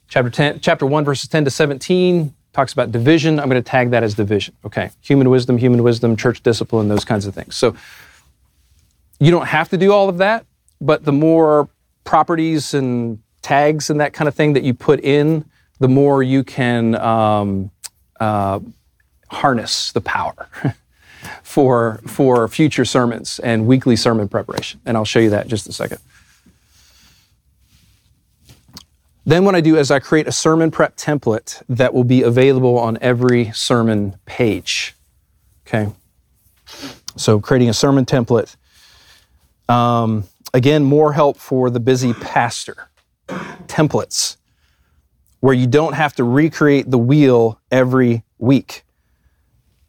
[0.08, 3.38] Chapter 10, chapter 1, verses 10 to 17 talks about division.
[3.38, 4.54] I'm going to tag that as division.
[4.64, 4.90] Okay.
[5.02, 7.56] Human wisdom, human wisdom, church discipline, those kinds of things.
[7.56, 7.76] So
[9.18, 10.46] you don't have to do all of that,
[10.80, 11.68] but the more
[12.04, 15.44] properties and tags and that kind of thing that you put in,
[15.80, 17.70] the more you can um,
[18.20, 18.60] uh,
[19.28, 20.48] harness the power
[21.42, 24.80] for, for future sermons and weekly sermon preparation.
[24.86, 25.98] And I'll show you that in just a second.
[29.26, 32.78] Then what I do is I create a sermon prep template that will be available
[32.78, 34.94] on every sermon page.
[35.66, 35.90] Okay.
[37.16, 38.56] So creating a sermon template.
[39.68, 42.88] Um, again, more help for the busy pastor.
[43.66, 44.36] Templates
[45.44, 48.82] where you don't have to recreate the wheel every week.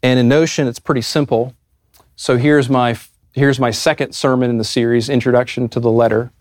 [0.04, 1.56] And in Notion, it's pretty simple.
[2.18, 2.98] So here's my
[3.32, 6.34] here's my second sermon in the series, Introduction to the Letter.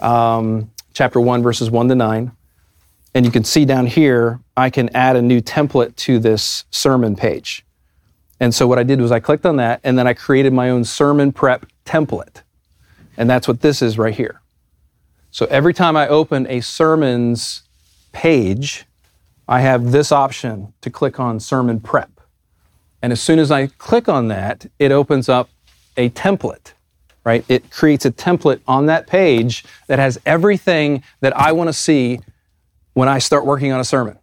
[0.00, 2.32] Um, chapter 1, verses 1 to 9.
[3.14, 7.14] And you can see down here, I can add a new template to this sermon
[7.14, 7.64] page.
[8.40, 10.70] And so what I did was I clicked on that and then I created my
[10.70, 12.42] own sermon prep template.
[13.16, 14.40] And that's what this is right here.
[15.30, 17.62] So every time I open a sermons
[18.10, 18.84] page,
[19.46, 22.10] I have this option to click on sermon prep.
[23.02, 25.48] And as soon as I click on that, it opens up
[25.96, 26.72] a template
[27.28, 27.44] right?
[27.46, 32.20] It creates a template on that page that has everything that I want to see
[32.94, 34.18] when I start working on a sermon.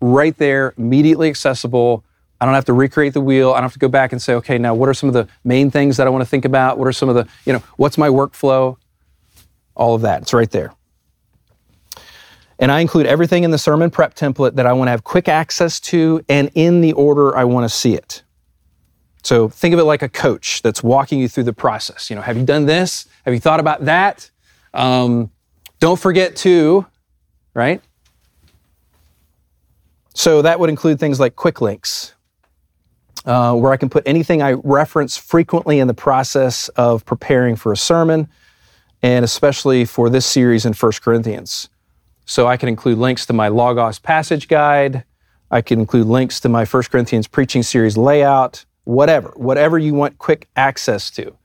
[0.00, 2.04] Right there, immediately accessible.
[2.40, 3.50] I don't have to recreate the wheel.
[3.50, 5.26] I don't have to go back and say, okay, now what are some of the
[5.42, 6.78] main things that I want to think about?
[6.78, 8.76] What are some of the, you know, what's my workflow?
[9.74, 10.22] All of that.
[10.22, 10.72] It's right there.
[12.60, 15.28] And I include everything in the sermon prep template that I want to have quick
[15.28, 18.22] access to and in the order I want to see it.
[19.24, 22.10] So think of it like a coach that's walking you through the process.
[22.10, 23.08] You know, have you done this?
[23.24, 24.30] Have you thought about that?
[24.74, 25.30] Um,
[25.80, 26.84] don't forget to,
[27.54, 27.80] right?
[30.14, 32.14] So that would include things like quick links,
[33.24, 37.72] uh, where I can put anything I reference frequently in the process of preparing for
[37.72, 38.28] a sermon,
[39.02, 41.70] and especially for this series in 1 Corinthians.
[42.26, 45.04] So I can include links to my Logos passage guide.
[45.50, 50.18] I can include links to my 1 Corinthians preaching series layout whatever, whatever you want
[50.18, 51.36] quick access to.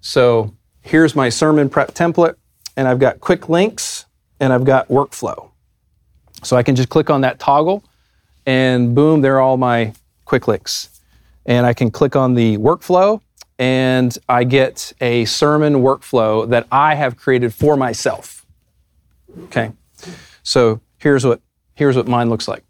[0.00, 2.36] So here's my sermon prep template,
[2.76, 4.06] and I've got quick links
[4.38, 5.50] and I've got workflow.
[6.42, 7.84] So I can just click on that toggle,
[8.46, 9.92] and boom, there are all my
[10.24, 10.88] quick links.
[11.44, 13.20] And I can click on the workflow,
[13.58, 18.46] and I get a sermon workflow that I have created for myself.
[19.44, 19.72] Okay,
[20.42, 21.40] so here's what
[21.74, 22.64] here's what mine looks like.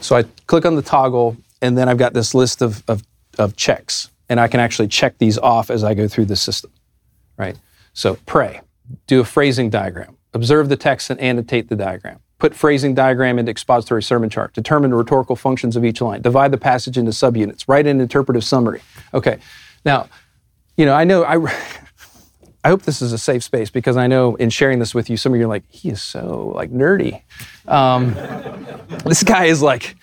[0.00, 3.02] So I click on the toggle, and then I've got this list of, of,
[3.38, 6.70] of checks, and I can actually check these off as I go through the system,
[7.36, 7.56] right?
[7.92, 8.60] So pray,
[9.06, 13.50] do a phrasing diagram, observe the text and annotate the diagram, put phrasing diagram into
[13.50, 17.64] expository sermon chart, determine the rhetorical functions of each line, divide the passage into subunits,
[17.66, 18.80] write an interpretive summary.
[19.12, 19.38] Okay,
[19.84, 20.08] now,
[20.76, 21.84] you know, I know I.
[22.64, 25.16] I hope this is a safe space because I know in sharing this with you,
[25.16, 27.22] some of you are like, he is so like nerdy.
[27.66, 28.14] Um,
[29.04, 29.96] this guy is like,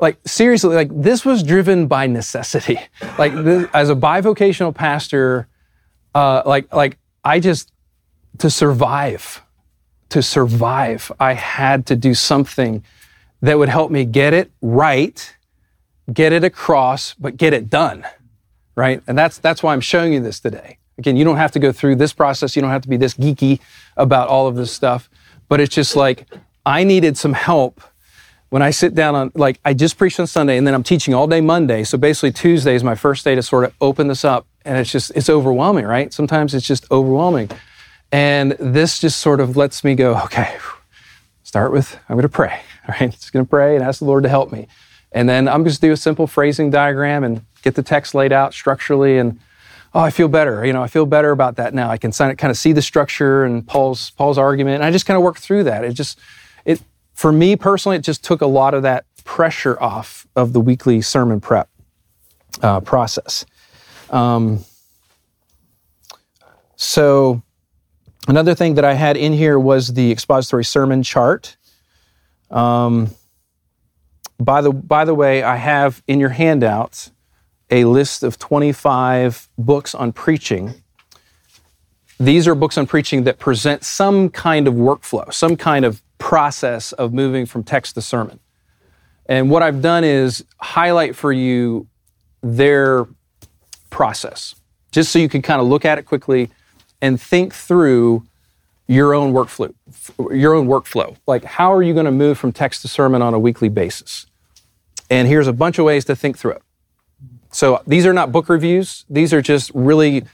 [0.00, 2.78] like seriously, like this was driven by necessity.
[3.18, 5.46] Like this, as a bivocational pastor,
[6.14, 7.70] uh, like like I just
[8.38, 9.40] to survive,
[10.08, 12.84] to survive, I had to do something
[13.40, 15.36] that would help me get it right,
[16.12, 18.04] get it across, but get it done,
[18.74, 19.00] right?
[19.06, 20.78] And that's that's why I'm showing you this today.
[20.98, 22.54] Again, you don't have to go through this process.
[22.54, 23.60] You don't have to be this geeky
[23.96, 25.10] about all of this stuff.
[25.48, 26.26] But it's just like,
[26.64, 27.80] I needed some help
[28.50, 31.12] when I sit down on, like, I just preached on Sunday and then I'm teaching
[31.12, 31.82] all day Monday.
[31.82, 34.46] So basically, Tuesday is my first day to sort of open this up.
[34.64, 36.12] And it's just, it's overwhelming, right?
[36.12, 37.50] Sometimes it's just overwhelming.
[38.12, 40.56] And this just sort of lets me go, okay,
[41.42, 43.10] start with, I'm going to pray, all right?
[43.10, 44.68] Just going to pray and ask the Lord to help me.
[45.10, 48.14] And then I'm just going to do a simple phrasing diagram and get the text
[48.14, 49.38] laid out structurally and
[49.94, 50.64] oh, I feel better.
[50.64, 51.90] You know, I feel better about that now.
[51.90, 55.16] I can kind of see the structure and Paul's Paul's argument, and I just kind
[55.16, 55.84] of work through that.
[55.84, 56.18] It just
[56.64, 56.82] it
[57.14, 61.00] for me personally, it just took a lot of that pressure off of the weekly
[61.00, 61.68] sermon prep
[62.62, 63.46] uh, process.
[64.10, 64.64] Um,
[66.76, 67.42] so
[68.28, 71.56] another thing that I had in here was the expository sermon chart.
[72.50, 73.10] Um,
[74.38, 77.12] by the by the way, I have in your handouts
[77.70, 80.74] a list of 25 books on preaching.
[82.20, 86.92] These are books on preaching that present some kind of workflow, some kind of process
[86.92, 88.38] of moving from text to sermon.
[89.26, 91.88] And what I've done is highlight for you
[92.42, 93.06] their
[93.90, 94.54] process,
[94.92, 96.50] just so you can kind of look at it quickly
[97.00, 98.24] and think through
[98.86, 99.74] your own workflow.
[100.30, 101.16] Your own workflow.
[101.26, 104.26] Like, how are you going to move from text to sermon on a weekly basis?
[105.10, 106.62] And here's a bunch of ways to think through it.
[107.54, 109.04] So these are not book reviews.
[109.08, 110.24] These are just really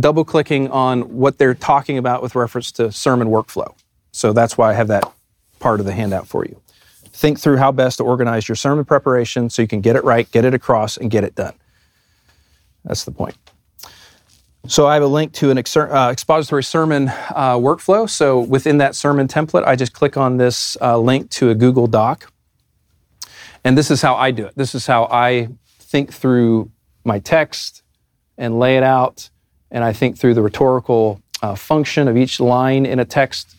[0.00, 3.74] double clicking on what they're talking about with reference to sermon workflow.
[4.10, 5.12] So that's why I have that
[5.58, 6.60] part of the handout for you.
[7.12, 10.30] Think through how best to organize your sermon preparation so you can get it right,
[10.32, 11.52] get it across, and get it done.
[12.84, 13.36] That's the point.
[14.66, 18.08] So I have a link to an uh, expository sermon uh, workflow.
[18.08, 21.86] So within that sermon template, I just click on this uh, link to a Google
[21.86, 22.32] Doc.
[23.62, 24.54] And this is how I do it.
[24.56, 25.48] This is how I
[25.92, 26.70] think through
[27.04, 27.82] my text
[28.38, 29.28] and lay it out,
[29.70, 33.54] and I think through the rhetorical uh, function of each line in a text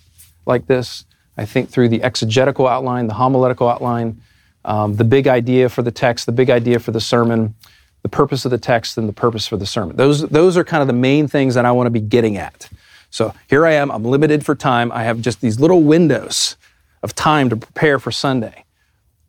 [0.48, 1.06] like this.
[1.38, 4.20] I think through the exegetical outline, the homiletical outline,
[4.66, 7.54] um, the big idea for the text, the big idea for the sermon,
[8.02, 9.96] the purpose of the text, and the purpose for the sermon.
[9.96, 12.68] Those, those are kind of the main things that I want to be getting at.
[13.12, 14.92] So here I am, I'm limited for time.
[14.92, 16.58] I have just these little windows
[17.04, 18.66] of time to prepare for Sunday.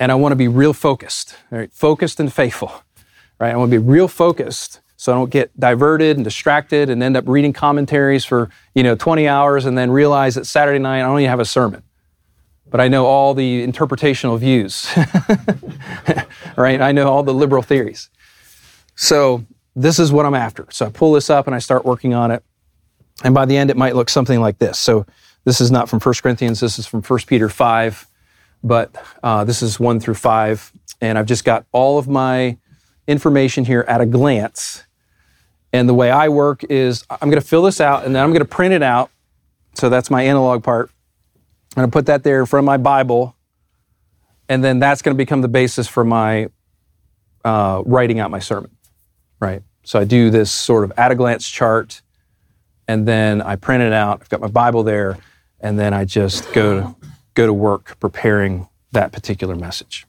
[0.00, 1.70] And I want to be real focused, right?
[1.70, 2.72] focused and faithful
[3.44, 3.52] right?
[3.52, 7.14] I want to be real focused so I don't get diverted and distracted and end
[7.16, 11.02] up reading commentaries for, you know, 20 hours and then realize that Saturday night I
[11.02, 11.82] don't even have a sermon.
[12.70, 14.88] But I know all the interpretational views,
[16.56, 16.80] right?
[16.80, 18.08] I know all the liberal theories.
[18.96, 19.44] So
[19.76, 20.66] this is what I'm after.
[20.70, 22.42] So I pull this up and I start working on it.
[23.22, 24.78] And by the end, it might look something like this.
[24.78, 25.04] So
[25.44, 28.06] this is not from 1 Corinthians, this is from 1 Peter 5,
[28.62, 30.72] but uh, this is 1 through 5.
[31.02, 32.56] And I've just got all of my
[33.06, 34.84] information here at a glance.
[35.72, 38.30] And the way I work is I'm going to fill this out and then I'm
[38.30, 39.10] going to print it out.
[39.74, 40.90] So that's my analog part.
[41.76, 43.36] I'm going to put that there in front of my Bible.
[44.48, 46.48] And then that's going to become the basis for my
[47.44, 48.70] uh, writing out my sermon,
[49.40, 49.62] right?
[49.82, 52.02] So I do this sort of at a glance chart
[52.86, 54.20] and then I print it out.
[54.20, 55.18] I've got my Bible there.
[55.60, 56.96] And then I just go to,
[57.32, 60.06] go to work preparing that particular message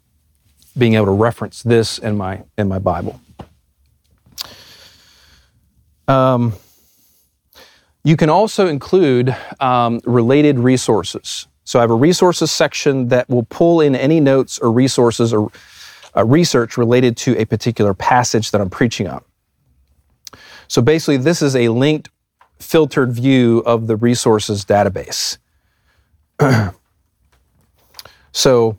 [0.77, 3.19] being able to reference this in my in my Bible.
[6.07, 6.53] Um,
[8.03, 11.47] you can also include um, related resources.
[11.63, 15.51] So I have a resources section that will pull in any notes or resources or
[16.15, 19.23] uh, research related to a particular passage that I'm preaching on.
[20.67, 22.09] So basically, this is a linked,
[22.59, 25.37] filtered view of the resources database.
[28.31, 28.77] so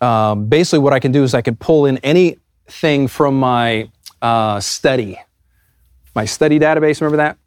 [0.00, 3.90] um, basically what I can do is I can pull in anything from my
[4.20, 5.20] uh, study,
[6.14, 7.00] my study database.
[7.00, 7.38] Remember that?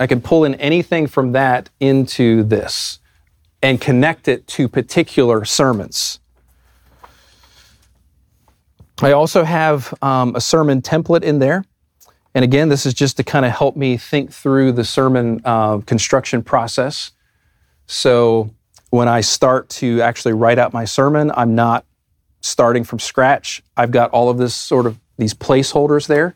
[0.00, 3.00] I can pull in anything from that into this
[3.62, 6.20] and connect it to particular sermons.
[9.00, 11.64] I also have um, a sermon template in there.
[12.34, 15.78] And again, this is just to kind of help me think through the sermon uh,
[15.78, 17.12] construction process.
[17.86, 18.50] So
[18.90, 21.84] when I start to actually write out my sermon, I'm not
[22.40, 23.62] starting from scratch.
[23.76, 26.34] I've got all of this sort of these placeholders there.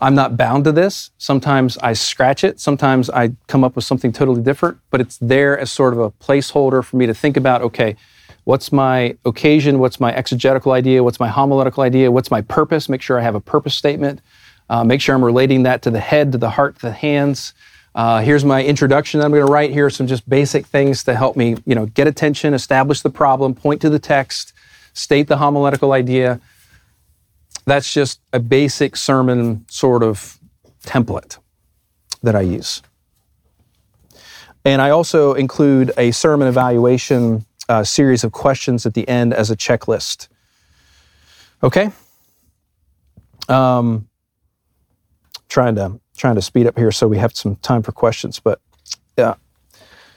[0.00, 1.10] I'm not bound to this.
[1.18, 2.58] Sometimes I scratch it.
[2.58, 6.10] Sometimes I come up with something totally different, but it's there as sort of a
[6.10, 7.96] placeholder for me to think about okay,
[8.44, 9.78] what's my occasion?
[9.78, 11.02] What's my exegetical idea?
[11.02, 12.10] What's my homiletical idea?
[12.10, 12.88] What's my purpose?
[12.88, 14.20] Make sure I have a purpose statement.
[14.68, 17.52] Uh, make sure I'm relating that to the head, to the heart, to the hands.
[17.94, 19.70] Uh, here's my introduction that I'm going to write.
[19.70, 23.10] Here are some just basic things to help me, you know, get attention, establish the
[23.10, 24.52] problem, point to the text,
[24.94, 26.40] state the homiletical idea.
[27.66, 30.38] That's just a basic sermon sort of
[30.82, 31.38] template.
[32.22, 32.82] that I use.
[34.64, 39.50] And I also include a sermon evaluation uh, series of questions at the end as
[39.50, 40.28] a checklist.
[41.62, 41.90] Okay?
[43.48, 44.08] Um,
[45.48, 48.60] trying to trying to speed up here so we have some time for questions, but
[49.18, 49.34] yeah.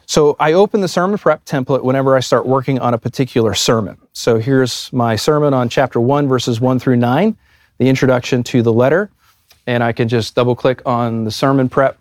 [0.08, 3.98] So I open the sermon prep template whenever I start working on a particular sermon.
[4.14, 7.38] So here's my sermon on chapter 1 verses 1 through 9,
[7.78, 9.12] the introduction to the letter,
[9.68, 12.00] and I can just double click on the sermon prep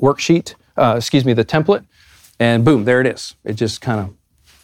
[0.00, 1.84] worksheet, uh, excuse me, the template,
[2.38, 3.34] and boom, there it is.
[3.42, 4.14] It just kind of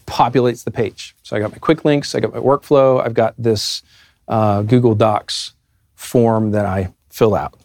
[0.07, 1.17] populates the page.
[1.25, 3.83] So I got my quick links, I got my workflow, I've got this
[4.29, 5.55] uh, Google Docs
[5.97, 7.59] form that I fill out.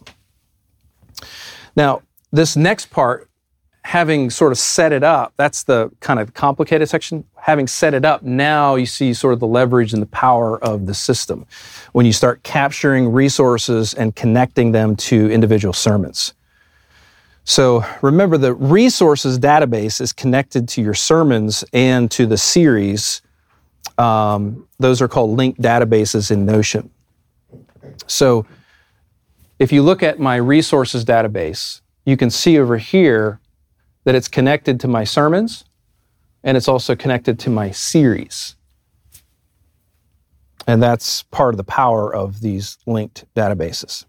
[1.76, 2.02] Now,
[2.32, 3.28] this next part,
[3.88, 7.24] having sort of set it up, that's the kind of complicated section.
[7.36, 10.84] Having set it up, now you see sort of the leverage and the power of
[10.84, 11.46] the system
[11.92, 16.34] when you start capturing resources and connecting them to individual sermons.
[17.44, 23.22] So remember, the resources database is connected to your sermons and to the series.
[23.96, 26.90] Um, those are called linked databases in Notion.
[28.06, 28.44] So
[29.58, 33.40] if you look at my resources database, you can see over here
[34.04, 35.64] that it's connected to my sermons
[36.42, 38.54] and it's also connected to my series.
[40.66, 44.04] And that's part of the power of these linked databases.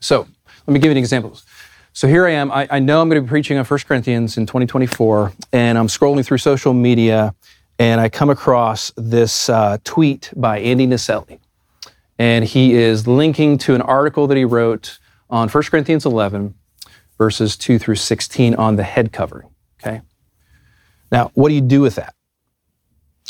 [0.00, 0.26] So
[0.66, 1.38] let me give you an example.
[1.92, 2.52] So here I am.
[2.52, 5.88] I, I know I'm going to be preaching on 1 Corinthians in 2024, and I'm
[5.88, 7.34] scrolling through social media,
[7.78, 11.40] and I come across this uh, tweet by Andy Naselli.
[12.18, 14.98] And he is linking to an article that he wrote
[15.30, 16.54] on 1 Corinthians 11,
[17.20, 19.50] verses 2 through 16 on the head covering.
[19.78, 20.00] Okay?
[21.12, 22.14] Now, what do you do with that?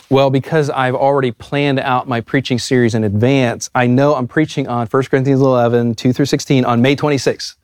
[0.09, 4.69] Well, because I've already planned out my preaching series in advance, I know I'm preaching
[4.69, 7.57] on 1 Corinthians 11, 2 through 16 on May 26th.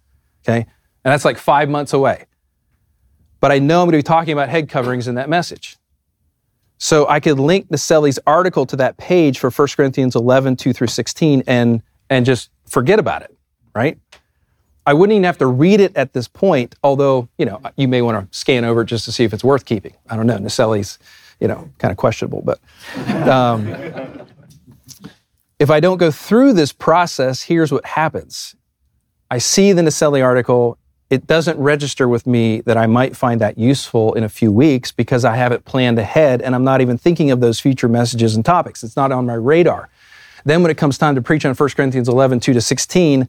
[0.44, 0.66] Okay?
[1.04, 2.26] And that's like five months away.
[3.38, 5.76] But I know I'm going to be talking about head coverings in that message.
[6.78, 10.88] So I could link Naselli's article to that page for 1 Corinthians 11, 2 through
[10.88, 13.36] 16 and, and just forget about it,
[13.76, 14.00] right?
[14.86, 18.02] I wouldn't even have to read it at this point, although, you know, you may
[18.02, 19.94] want to scan over it just to see if it's worth keeping.
[20.08, 20.38] I don't know.
[20.38, 20.98] Naselli's,
[21.40, 22.60] you know, kind of questionable, but
[23.28, 23.74] um,
[25.58, 28.54] if I don't go through this process, here's what happens.
[29.30, 30.78] I see the Naselli article
[31.08, 34.90] it doesn't register with me that I might find that useful in a few weeks
[34.90, 38.34] because I have it planned ahead and I'm not even thinking of those future messages
[38.34, 38.82] and topics.
[38.82, 39.88] It's not on my radar.
[40.44, 43.28] Then when it comes time to preach on 1 Corinthians 11, 2 to 16,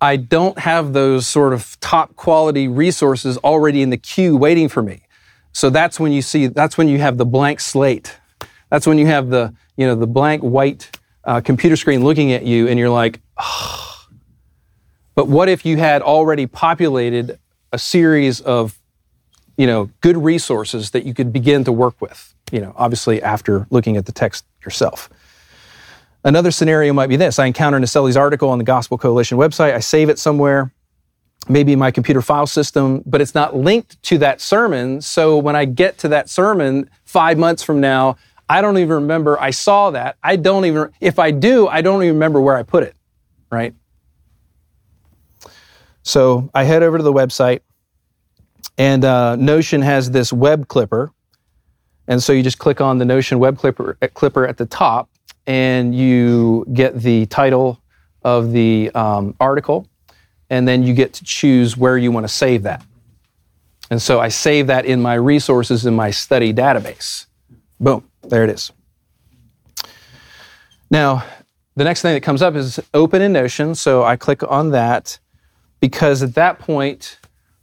[0.00, 4.82] I don't have those sort of top quality resources already in the queue waiting for
[4.82, 5.02] me.
[5.52, 8.18] So that's when you see, that's when you have the blank slate.
[8.68, 12.44] That's when you have the, you know, the blank white uh, computer screen looking at
[12.44, 14.06] you and you're like, oh,
[15.14, 17.38] but what if you had already populated
[17.72, 18.78] a series of,
[19.56, 23.66] you know, good resources that you could begin to work with, you know, obviously after
[23.70, 25.08] looking at the text yourself.
[26.26, 27.38] Another scenario might be this.
[27.38, 29.72] I encounter Naselli's article on the Gospel Coalition website.
[29.72, 30.72] I save it somewhere,
[31.48, 35.00] maybe in my computer file system, but it's not linked to that sermon.
[35.00, 38.16] So when I get to that sermon five months from now,
[38.48, 40.16] I don't even remember I saw that.
[40.20, 42.96] I don't even, if I do, I don't even remember where I put it,
[43.52, 43.72] right?
[46.02, 47.60] So I head over to the website,
[48.76, 51.12] and uh, Notion has this web clipper.
[52.08, 55.08] And so you just click on the Notion web clipper, uh, clipper at the top,
[55.46, 57.80] and you get the title
[58.22, 59.88] of the um, article,
[60.50, 62.84] and then you get to choose where you want to save that.
[63.90, 67.26] And so I save that in my resources in my study database.
[67.78, 68.72] Boom, there it is.
[70.90, 71.24] Now,
[71.76, 73.74] the next thing that comes up is open in Notion.
[73.74, 75.18] So I click on that
[75.80, 77.18] because at that point,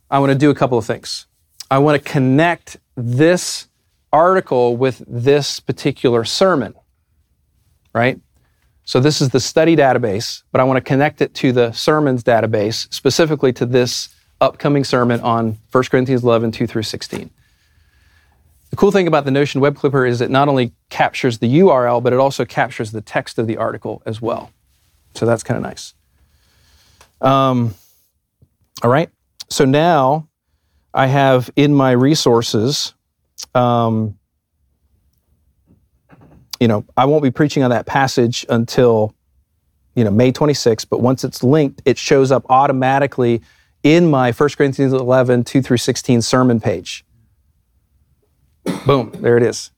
[0.09, 1.25] I want to do a couple of things.
[1.71, 3.67] I want to connect this
[4.11, 6.75] article with this particular sermon,
[7.93, 8.19] right?
[8.85, 12.23] So this is the study database, but I want to connect it to the sermons
[12.23, 14.09] database, specifically to this
[14.41, 17.29] upcoming sermon on 1 Corinthians 11, 2 through 16.
[18.71, 22.01] The cool thing about the Notion Web Clipper is it not only captures the URL,
[22.01, 24.51] but it also captures the text of the article as well.
[25.13, 25.93] So that's kind of nice.
[27.21, 27.75] Um,
[28.81, 29.09] all right.
[29.49, 30.27] So now
[30.93, 32.93] I have in my resources,
[33.53, 34.17] um,
[36.63, 39.13] you know, I won't be preaching on that passage until,
[39.95, 43.41] you know, May 26th, but once it's linked, it shows up automatically
[43.83, 47.03] in my 1 Corinthians 11, 2 through 16 sermon page.
[48.85, 49.71] Boom, there it is.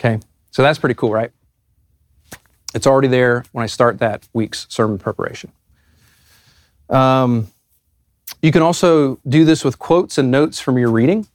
[0.00, 0.18] Okay,
[0.50, 1.30] so that's pretty cool, right?
[2.74, 5.52] It's already there when I start that week's sermon preparation.
[6.90, 7.46] Um,
[8.42, 11.28] you can also do this with quotes and notes from your reading.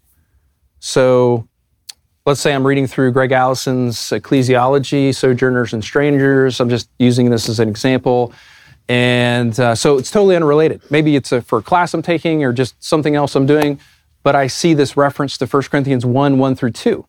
[0.82, 1.48] So
[2.26, 6.62] let's say I'm reading through Gregg Allison's Ecclesiology, Sojourners and Strangers.
[6.62, 8.34] I'm just using this as an example.
[8.88, 10.82] And uh, so it's totally unrelated.
[10.90, 13.78] Maybe it's a, for a class I'm taking or just something else I'm doing,
[14.24, 17.06] but I see this reference to 1 Corinthians 1 1 through 2.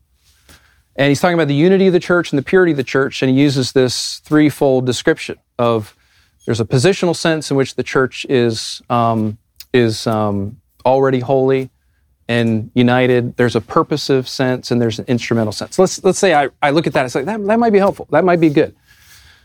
[0.97, 3.23] And he's talking about the unity of the church and the purity of the church,
[3.23, 5.97] and he uses this threefold description of
[6.45, 9.39] there's a positional sense in which the church is, um,
[9.73, 11.71] is um, already holy
[12.29, 13.37] and united.
[13.37, 15.79] There's a purposive sense and there's an instrumental sense.
[15.79, 18.07] Let's, let's say I, I look at that, it's like, that, that might be helpful.
[18.11, 18.75] That might be good.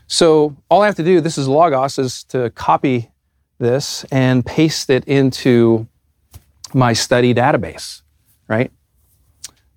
[0.06, 3.10] So all I have to do, this is Logos, is to copy
[3.58, 5.86] this and paste it into
[6.74, 8.02] my study database,
[8.48, 8.72] right?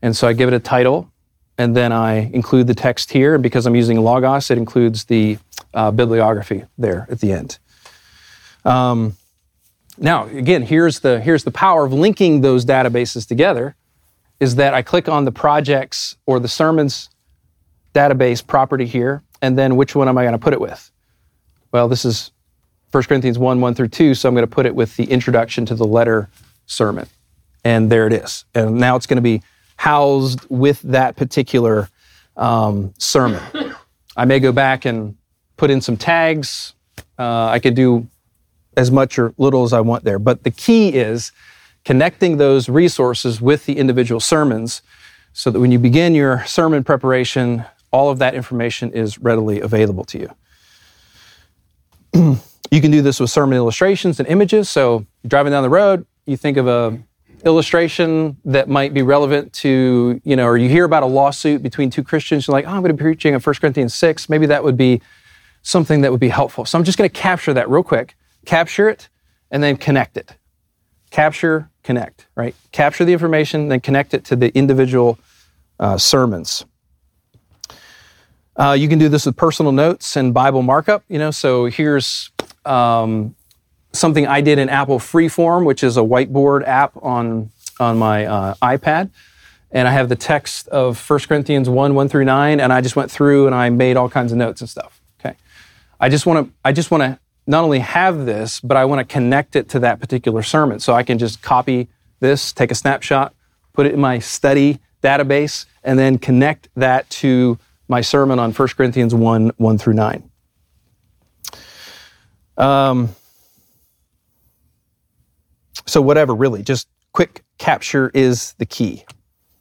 [0.01, 1.11] And so I give it a title,
[1.57, 3.35] and then I include the text here.
[3.35, 5.37] And because I'm using Logos, it includes the
[5.73, 7.59] uh, bibliography there at the end.
[8.65, 9.15] Um,
[9.97, 13.75] now, again, here's the, here's the power of linking those databases together
[14.39, 17.09] is that I click on the projects or the sermons
[17.93, 20.91] database property here, and then which one am I going to put it with?
[21.71, 22.31] Well, this is
[22.91, 25.65] 1 Corinthians 1, 1 through 2, so I'm going to put it with the introduction
[25.67, 26.29] to the letter
[26.65, 27.07] sermon.
[27.63, 28.45] And there it is.
[28.53, 29.41] And now it's going to be
[29.77, 31.89] housed with that particular
[32.35, 33.41] um, sermon.
[34.15, 35.15] I may go back and
[35.57, 36.73] put in some tags.
[37.17, 38.07] Uh, I could do
[38.75, 40.19] as much or little as I want there.
[40.19, 41.31] But the key is
[41.85, 44.81] connecting those resources with the individual sermons
[45.33, 50.03] so that when you begin your sermon preparation, all of that information is readily available
[50.05, 50.29] to you.
[52.71, 54.69] you can do this with sermon illustrations and images.
[54.69, 56.99] So, driving down the road, you think of a
[57.45, 61.89] illustration that might be relevant to, you know, or you hear about a lawsuit between
[61.89, 64.29] two Christians, you're like, oh, I'm going to be preaching on 1 Corinthians 6.
[64.29, 65.01] Maybe that would be
[65.61, 66.65] something that would be helpful.
[66.65, 68.15] So I'm just going to capture that real quick,
[68.45, 69.09] capture it,
[69.51, 70.35] and then connect it.
[71.11, 72.55] Capture, connect, right?
[72.71, 75.19] Capture the information, then connect it to the individual
[75.79, 76.65] uh, sermons.
[78.55, 81.03] Uh, you can do this with personal notes and Bible markup.
[81.07, 82.31] You know, so here's
[82.65, 83.35] um,
[83.93, 88.53] something I did in Apple Freeform, which is a whiteboard app on on my uh,
[88.61, 89.09] iPad,
[89.71, 92.95] and I have the text of 1 Corinthians 1, 1 through 9, and I just
[92.95, 95.01] went through and I made all kinds of notes and stuff.
[95.19, 95.35] Okay.
[95.99, 98.99] I just want to I just want to not only have this, but I want
[98.99, 100.79] to connect it to that particular sermon.
[100.79, 101.89] So I can just copy
[102.19, 103.33] this, take a snapshot,
[103.73, 108.67] put it in my study database, and then connect that to my sermon on 1
[108.69, 110.29] Corinthians 1, 1 through 9.
[112.57, 113.09] Um,
[115.85, 119.03] so whatever, really, just quick capture is the key.